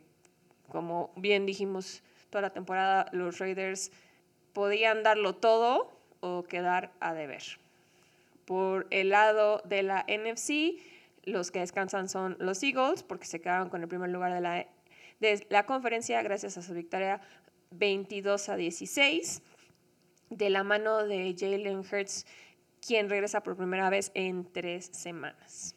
[0.68, 3.92] como bien dijimos toda la temporada los Raiders
[4.52, 7.42] podían darlo todo o quedar a deber.
[8.46, 10.78] Por el lado de la NFC,
[11.24, 14.66] los que descansan son los Eagles porque se quedaron con el primer lugar de la
[15.22, 17.20] de la conferencia gracias a su victoria
[17.70, 19.40] 22 a 16
[20.30, 22.26] de la mano de Jalen Hurts,
[22.84, 25.76] quien regresa por primera vez en tres semanas,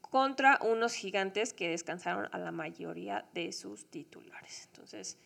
[0.00, 4.68] contra unos gigantes que descansaron a la mayoría de sus titulares.
[4.72, 5.18] Entonces,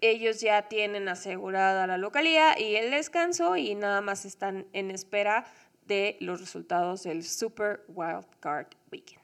[0.00, 5.44] ellos ya tienen asegurada la localía y el descanso y nada más están en espera
[5.86, 9.20] de los resultados del Super Wild Card Weekend.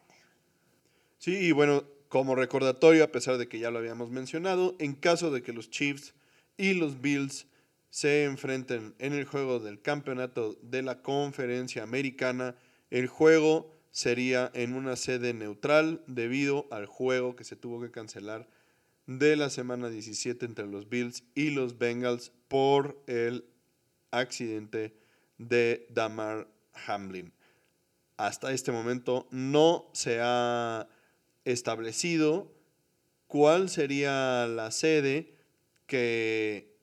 [1.18, 5.30] Sí, y bueno, como recordatorio, a pesar de que ya lo habíamos mencionado, en caso
[5.30, 6.12] de que los Chiefs
[6.56, 7.46] y los Bills
[7.88, 12.56] se enfrenten en el juego del campeonato de la conferencia americana,
[12.90, 18.48] el juego sería en una sede neutral debido al juego que se tuvo que cancelar
[19.06, 23.44] de la semana 17 entre los Bills y los Bengals por el
[24.10, 24.96] accidente
[25.38, 26.48] de Damar
[26.88, 27.32] Hamlin.
[28.16, 30.88] Hasta este momento no se ha
[31.44, 32.52] establecido
[33.26, 35.34] cuál sería la sede
[35.86, 36.76] que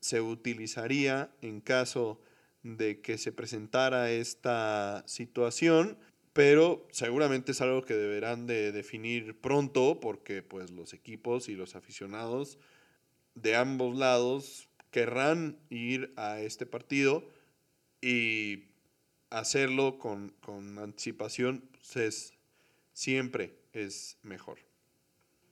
[0.00, 2.20] se utilizaría en caso
[2.62, 5.98] de que se presentara esta situación,
[6.32, 11.76] pero seguramente es algo que deberán de definir pronto porque pues los equipos y los
[11.76, 12.58] aficionados
[13.34, 17.28] de ambos lados querrán ir a este partido
[18.00, 18.64] y
[19.30, 22.34] hacerlo con, con anticipación pues, es
[22.92, 24.58] siempre es mejor.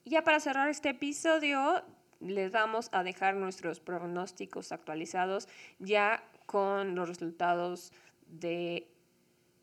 [0.05, 1.83] Ya para cerrar este episodio,
[2.21, 5.49] les vamos a dejar nuestros pronósticos actualizados
[5.79, 7.93] ya con los resultados
[8.27, 8.89] de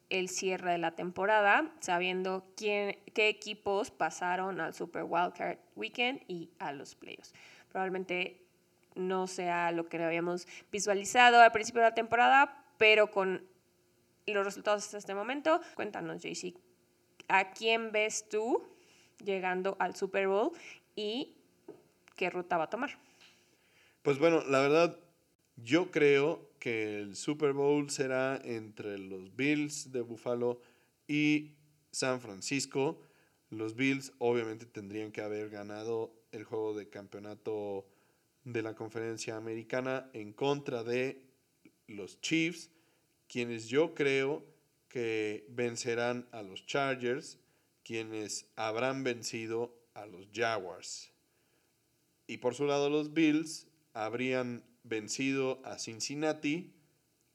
[0.09, 6.49] el cierre de la temporada, sabiendo quién, qué equipos pasaron al Super Wildcard Weekend y
[6.59, 7.33] a los playoffs.
[7.69, 8.45] Probablemente
[8.93, 13.47] no sea lo que habíamos visualizado al principio de la temporada, pero con
[14.27, 16.55] los resultados hasta este momento, cuéntanos, JC,
[17.31, 18.61] ¿a quién ves tú
[19.23, 20.51] llegando al Super Bowl
[20.95, 21.33] y
[22.15, 22.97] qué ruta va a tomar?
[24.01, 24.99] Pues bueno, la verdad,
[25.55, 30.61] yo creo que el Super Bowl será entre los Bills de Buffalo
[31.07, 31.51] y
[31.91, 33.01] San Francisco.
[33.49, 37.85] Los Bills obviamente tendrían que haber ganado el juego de campeonato
[38.43, 41.21] de la conferencia americana en contra de
[41.87, 42.71] los Chiefs,
[43.27, 44.43] quienes yo creo
[44.91, 47.39] que vencerán a los Chargers,
[47.81, 51.13] quienes habrán vencido a los Jaguars.
[52.27, 56.73] Y por su lado los Bills habrían vencido a Cincinnati,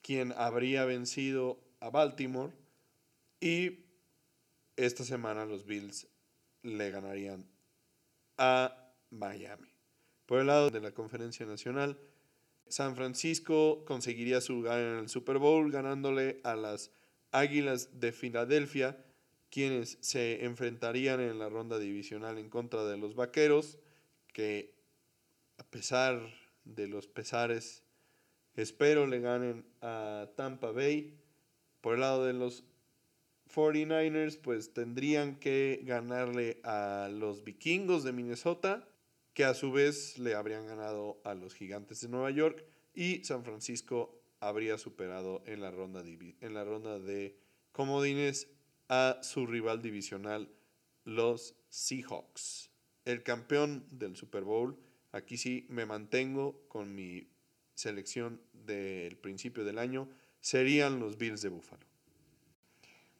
[0.02, 2.52] quien habría vencido a Baltimore
[3.40, 3.86] y
[4.76, 6.09] esta semana los Bills
[6.62, 7.48] le ganarían
[8.36, 9.72] a Miami.
[10.26, 11.98] Por el lado de la conferencia nacional,
[12.68, 16.90] San Francisco conseguiría su lugar en el Super Bowl ganándole a las
[17.32, 19.04] Águilas de Filadelfia,
[19.50, 23.78] quienes se enfrentarían en la ronda divisional en contra de los Vaqueros,
[24.32, 24.74] que
[25.58, 26.20] a pesar
[26.64, 27.82] de los pesares,
[28.54, 31.18] espero le ganen a Tampa Bay.
[31.80, 32.64] Por el lado de los
[33.54, 38.88] 49ers, pues tendrían que ganarle a los vikingos de Minnesota.
[39.32, 42.64] que a su vez le habrían ganado a los Gigantes de Nueva York
[42.94, 47.39] y San Francisco habría superado en la ronda, en la ronda de
[47.72, 48.49] comodines
[48.89, 50.51] a su rival divisional,
[51.05, 52.70] los Seahawks.
[53.05, 54.78] El campeón del Super Bowl,
[55.12, 57.28] aquí sí me mantengo con mi
[57.74, 60.09] selección del principio del año,
[60.41, 61.87] serían los Bills de Buffalo.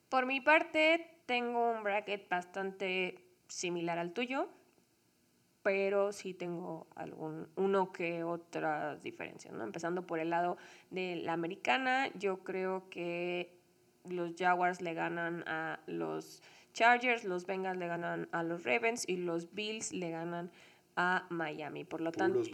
[0.09, 4.49] Por mi parte, tengo un bracket bastante similar al tuyo,
[5.67, 9.64] pero sí tengo algún, uno que otras diferencias, ¿no?
[9.64, 10.59] Empezando por el lado
[10.91, 13.51] de la americana, yo creo que
[14.09, 16.41] los Jaguars le ganan a los
[16.73, 20.53] Chargers, los Bengals le ganan a los Ravens y los Bills le ganan
[20.95, 21.83] a Miami.
[21.83, 22.45] Por lo tanto,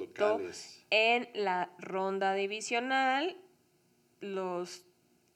[0.88, 3.36] en la ronda divisional,
[4.22, 4.86] los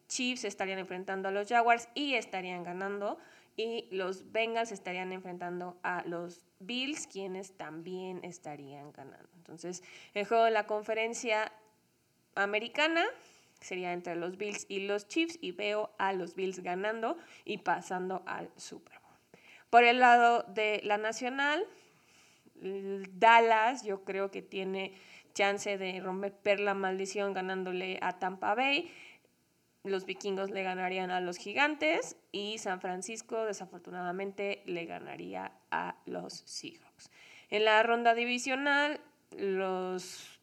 [0.09, 3.19] Chiefs estarían enfrentando a los Jaguars y estarían ganando.
[3.57, 9.29] Y los Bengals estarían enfrentando a los Bills, quienes también estarían ganando.
[9.37, 9.83] Entonces,
[10.15, 11.53] el juego de la conferencia
[12.35, 13.05] americana
[13.61, 18.23] sería entre los Bills y los Chiefs y veo a los Bills ganando y pasando
[18.27, 19.41] al Super Bowl.
[19.71, 21.65] Por el lado de la nacional,
[22.55, 24.93] Dallas yo creo que tiene
[25.35, 28.91] chance de romper la maldición ganándole a Tampa Bay.
[29.87, 36.43] Los vikingos le ganarían a los gigantes y San Francisco desafortunadamente le ganaría a los
[36.45, 37.09] Seahawks.
[37.51, 39.01] En la ronda divisional,
[39.39, 40.41] los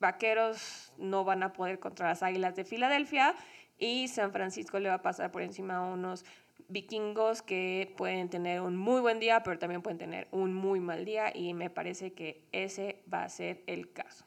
[0.00, 3.36] vaqueros no van a poder contra las águilas de Filadelfia
[3.78, 6.24] y San Francisco le va a pasar por encima a unos
[6.66, 11.04] vikingos que pueden tener un muy buen día, pero también pueden tener un muy mal
[11.04, 14.24] día y me parece que ese va a ser el caso.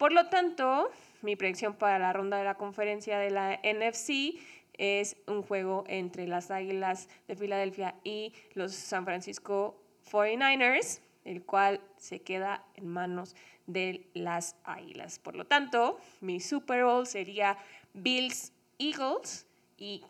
[0.00, 0.90] Por lo tanto,
[1.20, 4.40] mi predicción para la ronda de la conferencia de la NFC
[4.78, 9.78] es un juego entre las Águilas de Filadelfia y los San Francisco
[10.10, 13.36] 49ers, el cual se queda en manos
[13.66, 15.18] de las Águilas.
[15.18, 17.58] Por lo tanto, mi Super Bowl sería
[17.92, 19.46] Bills Eagles
[19.76, 20.02] y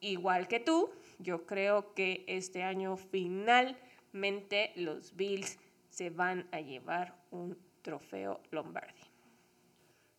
[0.00, 0.90] igual que tú,
[1.20, 5.56] yo creo que este año finalmente los Bills
[5.88, 9.05] se van a llevar un trofeo Lombardi.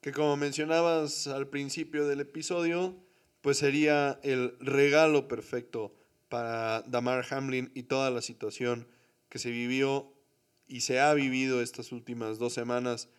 [0.08, 2.96] Que como mencionabas al principio del episodio,
[3.42, 5.94] pues sería el regalo perfecto
[6.30, 8.88] para Damar Hamlin y toda la situación
[9.28, 10.14] que se vivió
[10.66, 13.10] y se ha vivido estas últimas dos semanas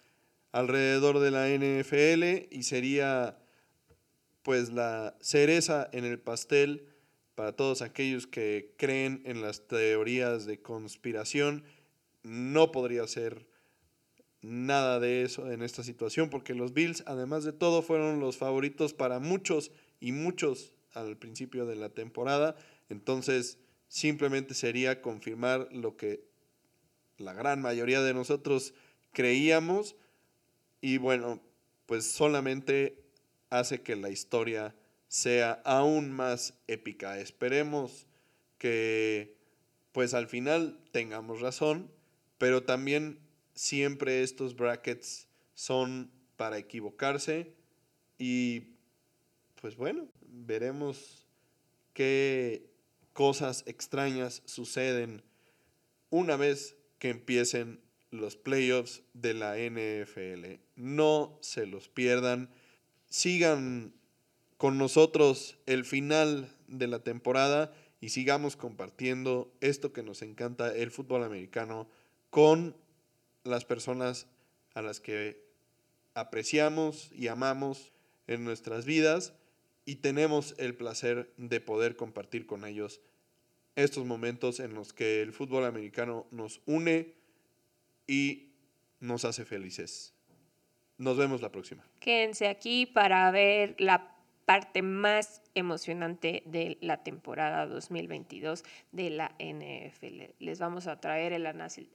[0.50, 3.38] alrededor de la NFL y sería
[4.40, 6.88] pues la cereza en el pastel
[7.34, 11.64] para todos aquellos que creen en las teorías de conspiración.
[12.22, 13.46] No podría ser
[14.42, 18.94] nada de eso en esta situación porque los Bills, además de todo, fueron los favoritos
[18.94, 22.56] para muchos y muchos al principio de la temporada.
[22.88, 23.58] Entonces,
[23.88, 26.24] simplemente sería confirmar lo que
[27.16, 28.74] la gran mayoría de nosotros
[29.12, 29.96] creíamos
[30.80, 31.42] y bueno,
[31.86, 33.02] pues solamente
[33.50, 34.74] hace que la historia
[35.08, 37.18] sea aún más épica.
[37.18, 38.06] Esperemos
[38.58, 39.36] que
[39.92, 41.90] pues al final tengamos razón,
[42.36, 43.18] pero también
[43.58, 47.52] siempre estos brackets son para equivocarse
[48.16, 48.74] y
[49.60, 51.26] pues bueno, veremos
[51.92, 52.70] qué
[53.12, 55.24] cosas extrañas suceden
[56.08, 57.80] una vez que empiecen
[58.12, 60.60] los playoffs de la NFL.
[60.76, 62.50] No se los pierdan.
[63.08, 63.92] Sigan
[64.56, 70.92] con nosotros el final de la temporada y sigamos compartiendo esto que nos encanta, el
[70.92, 71.90] fútbol americano,
[72.30, 72.76] con
[73.48, 74.26] las personas
[74.74, 75.42] a las que
[76.14, 77.92] apreciamos y amamos
[78.26, 79.32] en nuestras vidas
[79.84, 83.00] y tenemos el placer de poder compartir con ellos
[83.74, 87.14] estos momentos en los que el fútbol americano nos une
[88.06, 88.48] y
[89.00, 90.12] nos hace felices.
[90.98, 91.84] Nos vemos la próxima.
[92.00, 94.17] Quédense aquí para ver la
[94.48, 100.32] parte más emocionante de la temporada 2022 de la NFL.
[100.38, 101.46] Les vamos a traer el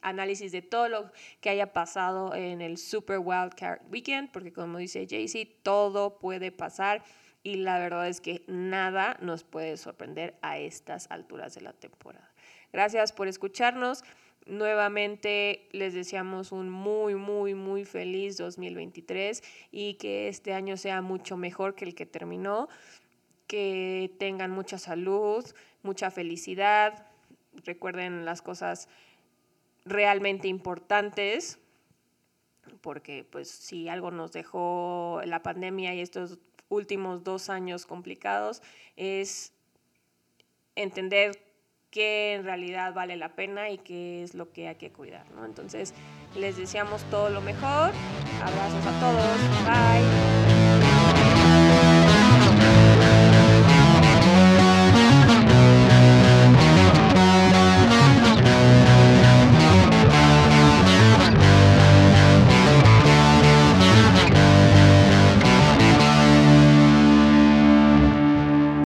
[0.03, 5.07] análisis de todo lo que haya pasado en el Super Wildcard Weekend, porque como dice
[5.09, 7.03] Jaycee, todo puede pasar
[7.41, 12.31] y la verdad es que nada nos puede sorprender a estas alturas de la temporada.
[12.71, 14.03] Gracias por escucharnos.
[14.45, 19.41] Nuevamente les deseamos un muy, muy, muy feliz 2023
[19.71, 22.67] y que este año sea mucho mejor que el que terminó.
[23.47, 25.45] Que tengan mucha salud,
[25.81, 27.07] mucha felicidad.
[27.63, 28.89] Recuerden las cosas
[29.85, 31.59] realmente importantes,
[32.81, 36.39] porque pues si algo nos dejó la pandemia y estos
[36.69, 38.61] últimos dos años complicados
[38.95, 39.53] es
[40.75, 41.52] entender
[41.93, 45.45] qué en realidad vale la pena y qué es lo que hay que cuidar, ¿no?
[45.45, 45.93] Entonces,
[46.35, 47.91] les deseamos todo lo mejor.
[48.41, 49.37] Abrazos a todos.
[49.65, 50.42] Bye.